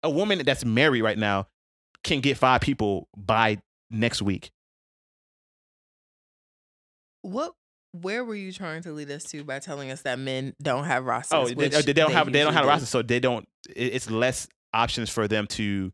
[0.02, 1.46] a woman that's married right now
[2.04, 3.58] can get five people by
[3.90, 4.50] next week.
[7.22, 7.54] What?
[7.92, 11.04] Where were you trying to lead us to by telling us that men don't have
[11.04, 11.36] rosters?
[11.36, 12.70] Oh, they, they don't have they don't have a do?
[12.70, 13.48] roster, so they don't.
[13.76, 15.92] It- It's less options for them to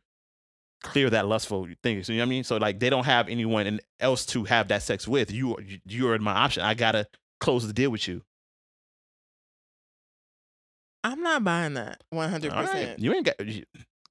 [0.83, 2.03] clear that lustful thing.
[2.05, 2.45] So you know what I mean?
[2.45, 5.31] So like they don't have anyone else to have that sex with.
[5.33, 5.57] You
[5.87, 6.63] you are my option.
[6.63, 7.07] I gotta
[7.41, 8.23] close the deal with you.
[11.05, 12.51] I'm not buying that 100.
[12.53, 13.47] All right, percent you ain't got.
[13.47, 13.65] You,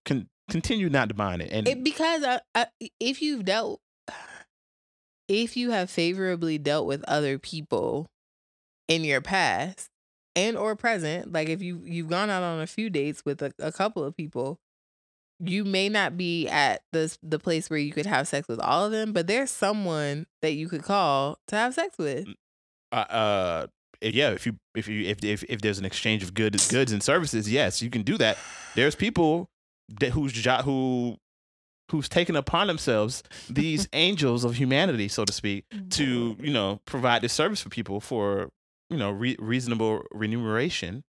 [0.05, 2.68] con, continue not to buying it, and It because I, I,
[2.99, 3.82] if you've dealt,
[5.28, 8.07] if you have favorably dealt with other people
[8.88, 9.89] in your past
[10.36, 13.53] and or present, like if you you've gone out on a few dates with a,
[13.59, 14.59] a couple of people,
[15.39, 18.86] you may not be at the the place where you could have sex with all
[18.86, 22.27] of them, but there's someone that you could call to have sex with.
[22.91, 23.67] uh, uh
[24.01, 27.01] yeah if you if you if, if if there's an exchange of goods goods and
[27.01, 28.38] services yes you can do that
[28.75, 29.49] there's people
[29.99, 31.15] that whose job who
[31.91, 37.21] who's taken upon themselves these angels of humanity so to speak to you know provide
[37.21, 38.49] this service for people for
[38.89, 41.03] you know re- reasonable remuneration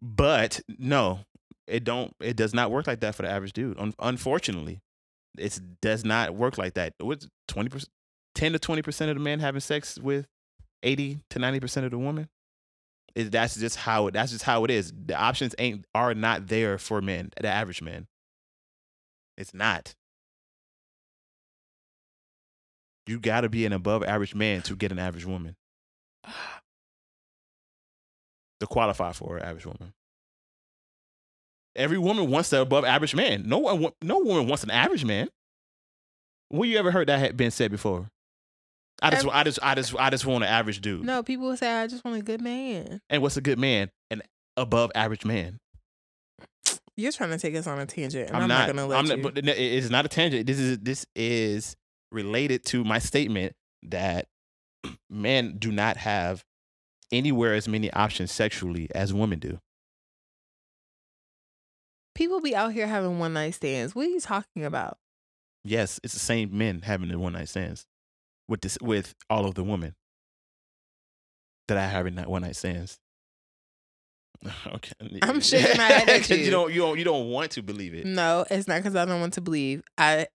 [0.00, 1.20] but no
[1.66, 3.78] it don't it does not work like that for the average dude.
[3.78, 4.80] Un- unfortunately
[5.38, 6.94] it does not work like that.
[6.98, 7.86] What's 20%
[8.34, 10.26] 10 to 20% of the men having sex with
[10.82, 12.28] 80 to 90% of the women?
[13.14, 14.92] Is that's just how it that's just how it is.
[14.94, 18.06] The options ain't are not there for men the average man.
[19.38, 19.94] It's not.
[23.06, 25.56] You got to be an above average man to get an average woman
[28.60, 29.92] to qualify for an average woman
[31.74, 35.28] every woman wants the above average man no one no woman wants an average man
[36.48, 38.08] when you ever heard that had been said before
[39.02, 41.04] I just, I just, I just, I just want an average dude.
[41.04, 43.00] No, people say I just want a good man.
[43.10, 43.90] And what's a good man?
[44.10, 44.22] An
[44.56, 45.58] above average man.
[46.96, 48.58] You're trying to take us on a tangent, and I'm, I'm, not.
[48.58, 49.16] not, gonna let I'm you.
[49.16, 49.34] not.
[49.34, 50.46] But it's not a tangent.
[50.46, 51.76] This is this is
[52.10, 53.52] related to my statement
[53.82, 54.28] that
[55.10, 56.42] men do not have
[57.12, 59.60] anywhere as many options sexually as women do.
[62.14, 63.94] people be out here having one night stands.
[63.94, 64.96] What are you talking about?
[65.64, 67.84] Yes, it's the same men having the one night stands
[68.48, 69.94] with this with all of the women
[71.68, 72.98] that I have in that one night stands.
[74.66, 74.92] Okay,
[75.22, 76.36] I'm shaking my head at you.
[76.36, 78.06] you don't, you don't, you don't want to believe it.
[78.06, 79.82] No, it's not because I don't want to believe.
[79.98, 80.26] I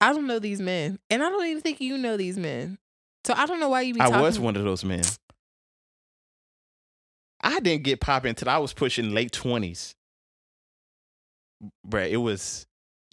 [0.00, 2.78] I don't know these men, and I don't even think you know these men.
[3.24, 4.00] So I don't know why you be.
[4.00, 4.22] I talking.
[4.22, 5.02] was one of those men.
[7.42, 9.94] I didn't get popping until I was pushing late twenties.
[11.86, 12.66] Bruh, it was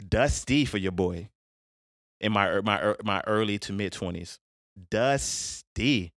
[0.07, 1.29] dusty for your boy
[2.19, 4.39] in my er, my er, my early to mid twenties.
[4.89, 6.13] Dusty.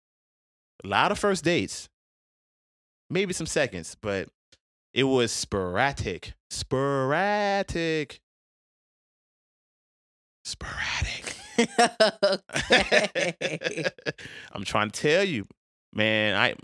[0.85, 1.89] A lot of first dates,
[3.11, 4.29] maybe some seconds, but
[4.95, 6.33] it was sporadic.
[6.49, 8.21] Sporadic.
[10.45, 11.37] Sporadic.
[12.61, 13.85] Okay.
[14.53, 15.47] I'm trying to tell you,
[15.95, 16.37] man.
[16.37, 16.55] I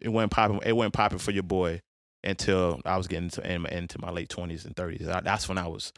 [0.00, 0.60] it wasn't popping.
[0.64, 1.80] It wasn't popping for your boy
[2.24, 5.06] until I was getting to, in- into my late twenties and thirties.
[5.06, 5.92] That's when I was.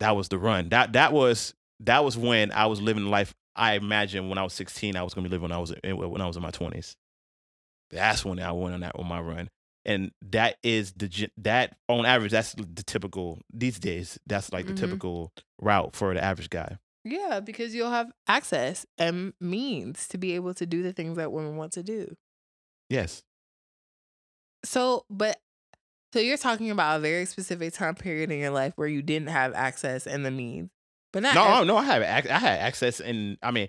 [0.00, 0.68] That was the run.
[0.70, 4.52] That that was that was when I was living life I imagined when I was
[4.52, 4.96] 16.
[4.96, 6.94] I was gonna be living when I was in, when I was in my 20s.
[7.90, 9.48] That's when I went on that on my run,
[9.84, 14.18] and that is the that on average that's the typical these days.
[14.26, 14.76] That's like the Mhm.
[14.78, 16.78] typical route for the average guy.
[17.04, 21.32] Yeah, because you'll have access and means to be able to do the things that
[21.32, 22.16] women want to do.
[22.88, 23.22] Yes.
[24.64, 25.38] So, but
[26.12, 29.28] so you're talking about a very specific time period in your life where you didn't
[29.28, 30.70] have access and the means,
[31.12, 33.68] but not No, ev- no, I have ac- I had access and I mean,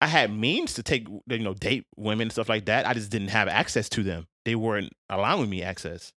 [0.00, 2.86] I had means to take you know date women and stuff like that.
[2.86, 4.26] I just didn't have access to them.
[4.46, 6.12] They weren't allowing me access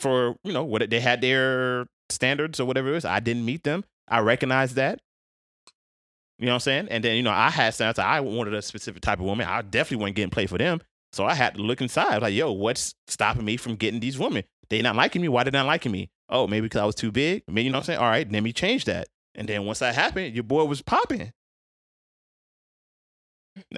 [0.00, 3.04] for you know what they had their standards or whatever it was.
[3.04, 3.84] I didn't meet them.
[4.08, 5.00] I recognized that.
[6.38, 6.88] You know what I'm saying?
[6.90, 7.98] And then you know I had standards.
[7.98, 9.46] I wanted a specific type of woman.
[9.48, 10.80] I definitely wasn't getting played for them.
[11.12, 12.22] So I had to look inside.
[12.22, 14.44] Like, yo, what's stopping me from getting these women?
[14.70, 15.28] They not liking me.
[15.28, 16.10] Why they not liking me?
[16.28, 17.42] Oh, maybe because I was too big.
[17.48, 17.98] Maybe you know what I'm saying?
[17.98, 19.08] All right, let me change that.
[19.34, 21.32] And then once that happened, your boy was popping.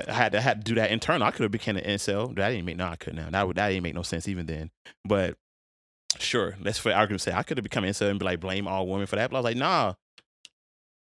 [0.07, 1.27] I had to I had to do that internal.
[1.27, 2.35] I could have became an incel.
[2.37, 3.31] That didn't make no, I couldn't.
[3.31, 4.71] Now that that didn't make no sense even then.
[5.05, 5.37] But
[6.19, 8.67] sure, let's for argument's sake, I could have become an incel and be like blame
[8.67, 9.31] all women for that.
[9.31, 9.95] But I was like, nah.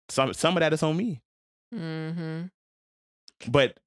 [0.10, 1.22] Some some of that is on me.
[1.74, 2.51] Mhm.
[3.49, 3.78] But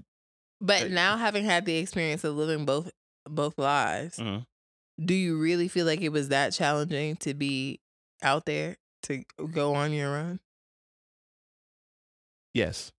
[0.61, 2.91] But Uh, now having had the experience of living both
[3.29, 4.47] both lives, Mhm.
[5.05, 7.81] do you really feel like it was that challenging to be
[8.23, 10.41] out there to go on your run?
[12.55, 12.93] Yes.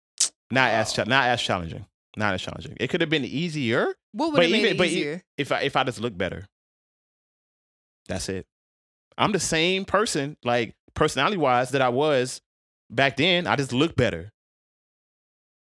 [0.52, 1.86] Not as cha- not as challenging.
[2.16, 2.78] Not as challenging.
[2.80, 5.24] It could have been easier What would But have made even- it but easier?
[5.38, 6.48] if I if I just look better.
[8.08, 8.48] That's it.
[9.18, 12.42] I'm the same person, like personality wise, that I was
[12.90, 13.46] back then.
[13.48, 14.32] I just look better.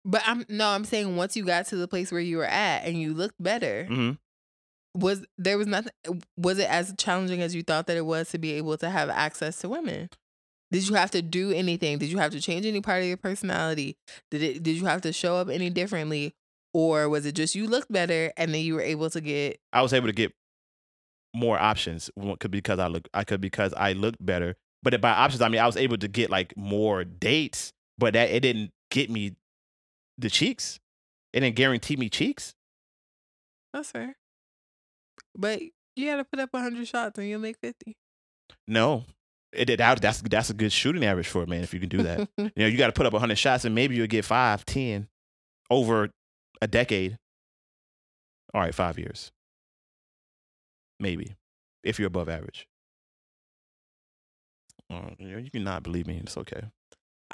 [0.04, 2.84] But I'm no, I'm saying once you got to the place where you were at
[2.84, 4.12] and you looked better, hmm
[4.92, 5.92] was there was nothing
[6.36, 9.08] was it as challenging as you thought that it was to be able to have
[9.08, 10.08] access to women?
[10.72, 11.98] Did you have to do anything?
[11.98, 13.96] Did you have to change any part of your personality?
[14.30, 16.34] Did it did you have to show up any differently?
[16.72, 19.82] Or was it just you looked better and then you were able to get I
[19.82, 20.32] was able to get
[21.34, 22.10] more options.
[22.40, 23.08] Could because I look.
[23.14, 24.56] I could because I looked better.
[24.82, 27.72] But by options, I mean I was able to get like more dates.
[27.98, 29.36] But that it didn't get me
[30.20, 30.78] the cheeks.
[31.32, 32.54] It didn't guarantee me cheeks.
[33.72, 34.16] that's fair.
[35.36, 35.60] But
[35.96, 37.96] you gotta put up hundred shots and you'll make fifty.
[38.66, 39.04] No,
[39.52, 39.80] it did.
[39.80, 42.28] That, that's that's a good shooting average for a man if you can do that.
[42.38, 45.08] You know, you got to put up 100 shots and maybe you'll get five, 10
[45.70, 46.10] over
[46.60, 47.16] a decade.
[48.52, 49.30] All right, five years.
[50.98, 51.36] Maybe,
[51.84, 52.66] if you're above average.
[54.92, 56.20] Uh, you, know, you can not believe me.
[56.22, 56.62] It's okay.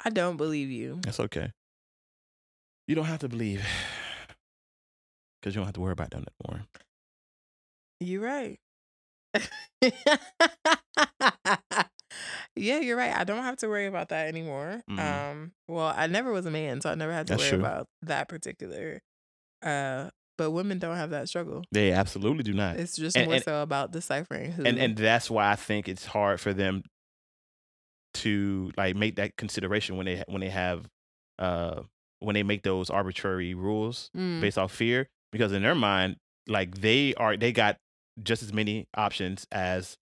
[0.03, 1.01] I don't believe you.
[1.07, 1.51] It's okay.
[2.87, 3.65] You don't have to believe
[5.41, 6.65] because you don't have to worry about that anymore.
[7.99, 8.59] You're right.
[12.55, 13.15] yeah, you're right.
[13.15, 14.81] I don't have to worry about that anymore.
[14.89, 14.99] Mhm.
[14.99, 17.59] Um, well, I never was a man, so I never had to That's worry true.
[17.59, 19.01] about that particular.
[19.61, 21.63] Uh, but women don't have that struggle.
[21.71, 22.77] They absolutely do not.
[22.77, 24.63] It's just And- more and- so about deciphering who.
[24.65, 26.83] and and that's why I think it's hard for them
[28.15, 30.87] to like make that consideration when they when they have
[31.39, 31.81] uh
[32.19, 36.79] when they make those arbitrary rules Mm, based off fear because in their mind like
[36.81, 37.77] they are they got
[38.23, 39.97] just as many options as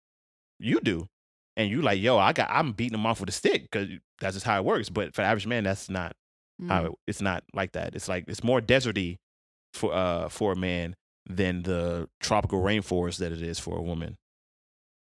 [0.59, 1.07] you do.
[1.55, 3.89] And you like yo I got I'm beating them off with a stick because
[4.19, 4.89] that's just how it works.
[4.89, 6.15] But for the average man that's not
[6.67, 6.85] how mm.
[6.87, 7.95] it, it's not like that.
[7.95, 9.17] It's like it's more deserty
[9.73, 10.95] for uh for a man
[11.27, 14.17] than the tropical rainforest that it is for a woman.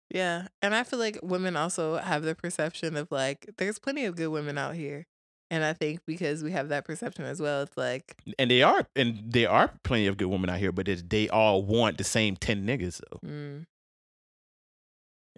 [0.10, 4.16] Yeah, and I feel like women also have the perception of like there's plenty of
[4.16, 5.08] good women out here,
[5.52, 8.88] and I think because we have that perception as well, it's like and they are
[8.96, 12.04] and there are plenty of good women out here but it's, they all want the
[12.04, 13.20] same 10 niggas though.
[13.28, 13.66] Mm,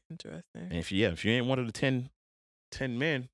[0.09, 0.43] interesting.
[0.55, 2.09] and if yeah if you ain't one of the 10
[2.71, 3.29] 10 men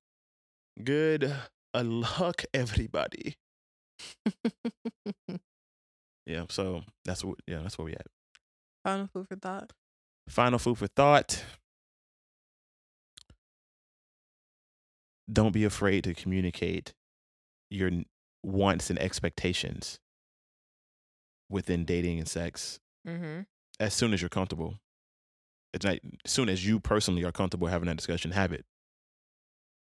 [0.82, 1.32] good
[1.74, 3.36] uh, luck everybody.
[6.26, 8.06] Yeah so that's what yeah that's where we at.
[8.84, 9.72] Final food for thought.
[10.28, 11.44] final food for thought
[15.32, 16.92] don't be afraid to communicate
[17.70, 17.90] your
[18.42, 19.98] wants and expectations
[21.48, 23.40] within dating and sex Mm-hmm.
[23.80, 24.76] as soon as you're comfortable.
[25.74, 28.64] It's not as soon as you personally are comfortable having that discussion, have it.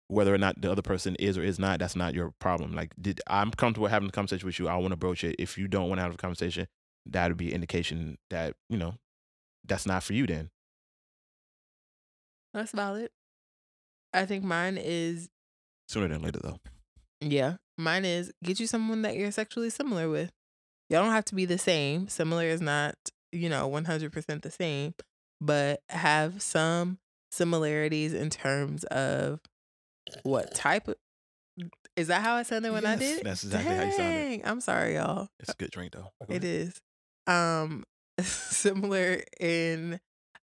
[0.09, 2.73] Whether or not the other person is or is not, that's not your problem.
[2.73, 4.67] Like, did I'm comfortable having a conversation with you?
[4.67, 5.35] I want to broach it.
[5.39, 6.67] If you don't want to have a conversation,
[7.05, 8.95] that would be indication that you know
[9.65, 10.25] that's not for you.
[10.27, 10.49] Then
[12.53, 13.09] That's valid.
[14.17, 15.29] I think mine is
[15.87, 16.59] sooner than later, though.
[17.21, 20.31] yeah, mine is get you someone that you're sexually similar with.
[20.89, 22.07] Y'all don't have to be the same.
[22.07, 22.95] Similar is not
[23.31, 24.93] you know 100% the same,
[25.41, 26.97] but have some
[27.31, 29.39] similarities in terms of
[30.23, 30.95] what type of.
[31.95, 33.19] Is that how I sounded when I did?
[33.19, 33.23] it?
[33.23, 34.13] that's exactly how you sounded.
[34.13, 35.29] Dang, I'm sorry, y'all.
[35.39, 36.11] It's a good drink, though.
[36.29, 36.79] It is.
[37.25, 37.83] Um
[38.21, 39.99] similar in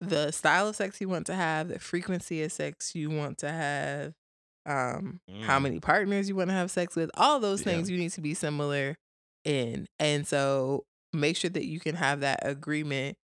[0.02, 3.52] the style of sex you want to have, the frequency of sex you want to
[3.52, 4.14] have,
[4.66, 5.64] um, how Mm.
[5.64, 7.66] many partners you want to have sex with, all those Yeah.
[7.66, 8.98] things you need to be similar
[9.46, 9.88] in.
[10.00, 13.18] And so make sure that you can have that agreement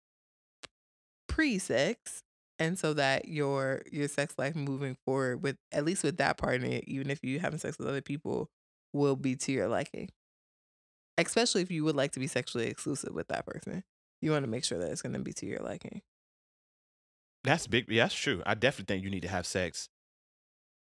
[1.27, 2.23] pre-sex
[2.59, 6.79] and so that your your sex life moving forward with at least with that partner,
[6.85, 8.49] even if you having sex with other people,
[8.93, 10.09] will be to your liking
[11.17, 13.85] especially if you would like to be sexually exclusive with that person.
[14.21, 16.01] You want to make sure that it's going to be to your liking.
[17.45, 17.85] That's big.
[17.87, 18.41] Yeah, that's true.
[18.45, 19.87] I definitely think you need to have sex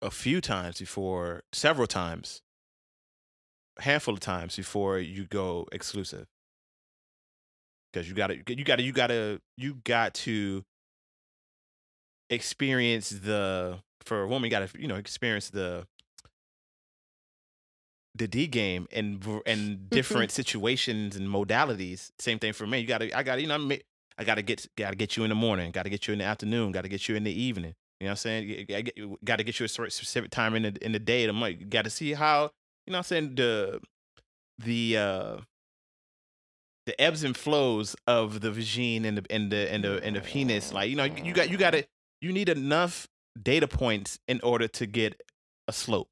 [0.00, 2.40] a few times before, several times,
[3.78, 6.26] a handful of times before you go exclusive.
[7.92, 10.64] Because you gotta, you gotta, you gotta, you got to
[12.30, 14.44] experience the for a woman.
[14.44, 15.86] You gotta, you know, experience the
[18.14, 19.88] the D game and and mm-hmm.
[19.90, 22.10] different situations and modalities.
[22.18, 22.78] Same thing for me.
[22.78, 23.68] You gotta, I gotta, you know,
[24.18, 26.72] I gotta get gotta get you in the morning, gotta get you in the afternoon,
[26.72, 27.74] gotta get you in the evening.
[28.00, 28.66] You know what I'm saying?
[28.70, 28.90] I
[29.24, 31.60] gotta get you a specific time in the in the day of the month.
[31.60, 32.50] You gotta see how,
[32.86, 33.80] you know what I'm saying, the
[34.58, 35.36] the uh
[36.86, 40.20] the ebbs and flows of the vagine and the and the and the and the
[40.20, 40.72] penis.
[40.72, 41.86] Like, you know, you, you got you gotta
[42.20, 43.08] you need enough
[43.40, 45.20] data points in order to get
[45.68, 46.08] a slope.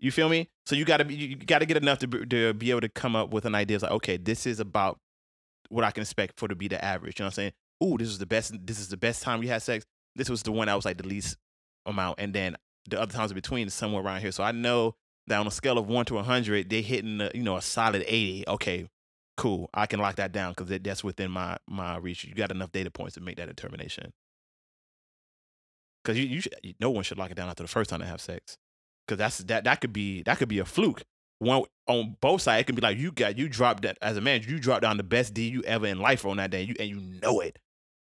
[0.00, 0.48] You feel me?
[0.66, 2.82] So you got to be you got to get enough to be, to be able
[2.82, 3.76] to come up with an idea.
[3.76, 4.98] It's like, okay, this is about
[5.68, 7.18] what I can expect for to be the average.
[7.18, 7.52] You know what I'm saying?
[7.84, 8.54] Ooh, this is the best.
[8.66, 9.84] This is the best time we had sex.
[10.16, 11.36] This was the one that was like the least
[11.86, 12.56] amount, and then
[12.88, 14.32] the other times in between is somewhere around here.
[14.32, 14.94] So I know
[15.26, 18.04] that on a scale of one to 100, they hitting a, you know a solid
[18.06, 18.44] 80.
[18.48, 18.88] Okay,
[19.36, 19.70] cool.
[19.74, 22.24] I can lock that down because that's within my my reach.
[22.24, 24.12] You got enough data points to make that determination.
[26.02, 28.06] Because you, you should, no one should lock it down after the first time they
[28.06, 28.56] have sex.
[29.06, 31.02] Because that's that that could be that could be a fluke.
[31.40, 34.20] One on both sides, it can be like you got you dropped that as a
[34.20, 36.68] man, you dropped down the best D you ever in life on that day, and
[36.68, 37.58] you and you know it,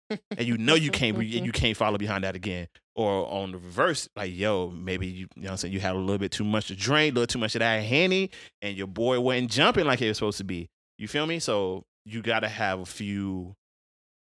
[0.09, 2.67] and you know you can't you can't follow behind that again.
[2.95, 5.95] Or on the reverse, like yo, maybe you, you know what I'm saying you had
[5.95, 8.29] a little bit too much to drink, a little too much of that henny,
[8.61, 10.69] and your boy wasn't jumping like he was supposed to be.
[10.97, 11.39] You feel me?
[11.39, 13.55] So you got to have a few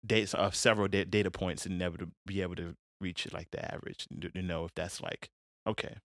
[0.06, 3.74] dates of several data points and never to be able to reach it like the
[3.74, 5.30] average to know if that's like
[5.68, 5.98] okay,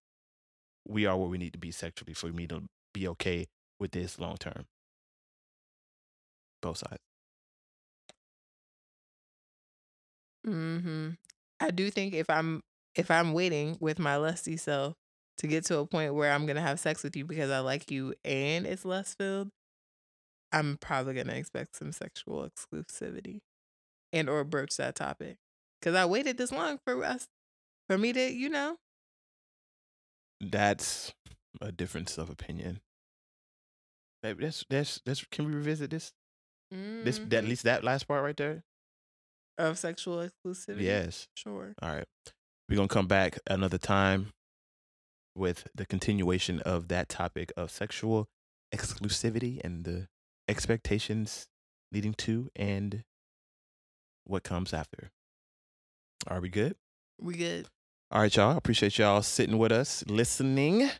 [0.87, 2.63] we are where we need to be sexually for me to
[2.95, 3.49] be okay
[3.81, 4.67] with this long term.
[6.63, 7.03] Both sides.
[10.45, 11.11] hmm
[11.61, 12.63] I do think if I'm
[12.95, 14.95] if I'm waiting with my lusty self
[15.39, 17.91] to get to a point where I'm gonna have sex with you because I like
[17.91, 19.51] you and it's lust filled,
[20.53, 23.41] I'm probably gonna expect some sexual exclusivity
[24.13, 25.39] and or broach that topic
[25.81, 27.29] because I waited this long for us
[27.89, 28.77] for me to you know
[30.43, 31.15] That's
[31.61, 32.81] a difference of opinion.
[34.23, 35.25] Maybe that's that's that's.
[35.31, 36.13] Can we revisit this?
[36.71, 37.49] This that, at Mhm.
[37.49, 38.65] least that last part right there.
[39.59, 40.81] of sexual exclusivity.
[40.83, 41.29] Yes.
[41.37, 41.75] sure.
[41.83, 42.09] All right.
[42.69, 44.33] We're gonna come back another time
[45.37, 48.29] with the continuation of that topic of sexual
[48.75, 50.09] exclusivity and the
[50.49, 51.49] expectations
[51.93, 53.05] leading to and
[54.25, 55.11] what comes after.
[56.27, 56.77] Are we good?
[57.21, 57.69] We good.
[58.13, 58.59] All right, y'all.
[58.59, 60.91] Appreciate y'all sitting with us, listening.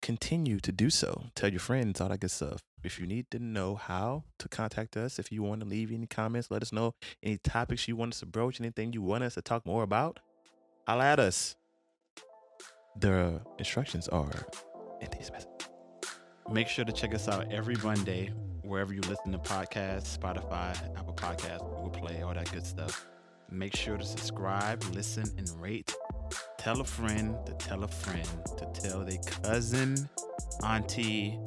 [0.00, 1.24] Continue to do so.
[1.34, 2.60] Tell your friends, all that good stuff.
[2.84, 6.06] If you need to know how to contact us, if you want to leave any
[6.06, 6.94] comments, let us know
[7.24, 10.20] any topics you want us to broach, anything you want us to talk more about,
[10.86, 11.56] holla at us.
[13.00, 14.30] The instructions are
[15.00, 15.68] in these messages.
[16.48, 18.30] Make sure to check us out every Monday
[18.62, 23.08] wherever you listen to podcasts, Spotify, Apple Podcasts, Google Play, all that good stuff.
[23.50, 25.94] Make sure to subscribe, listen, and rate.
[26.58, 28.28] Tell a friend to tell a friend
[28.58, 30.08] to tell their cousin,
[30.64, 31.38] auntie,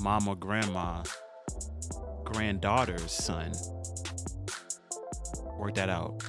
[0.00, 1.02] mama, grandma,
[2.24, 3.52] granddaughter's son.
[5.58, 6.22] Work that out.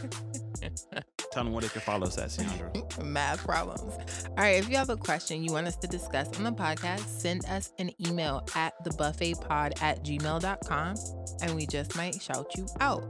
[1.32, 3.04] Tell them where they can follow us at, Ciandra.
[3.04, 3.94] Math problems.
[4.30, 4.56] All right.
[4.56, 7.74] If you have a question you want us to discuss on the podcast, send us
[7.78, 10.96] an email at thebuffetpod at gmail.com
[11.42, 13.04] and we just might shout you out.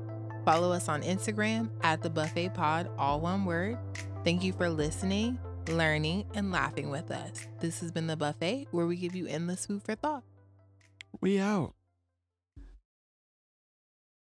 [0.47, 3.77] Follow us on Instagram at the buffet pod, all one word.
[4.23, 5.37] Thank you for listening,
[5.67, 7.45] learning, and laughing with us.
[7.59, 10.23] This has been the buffet where we give you endless food for thought.
[11.19, 11.73] We out.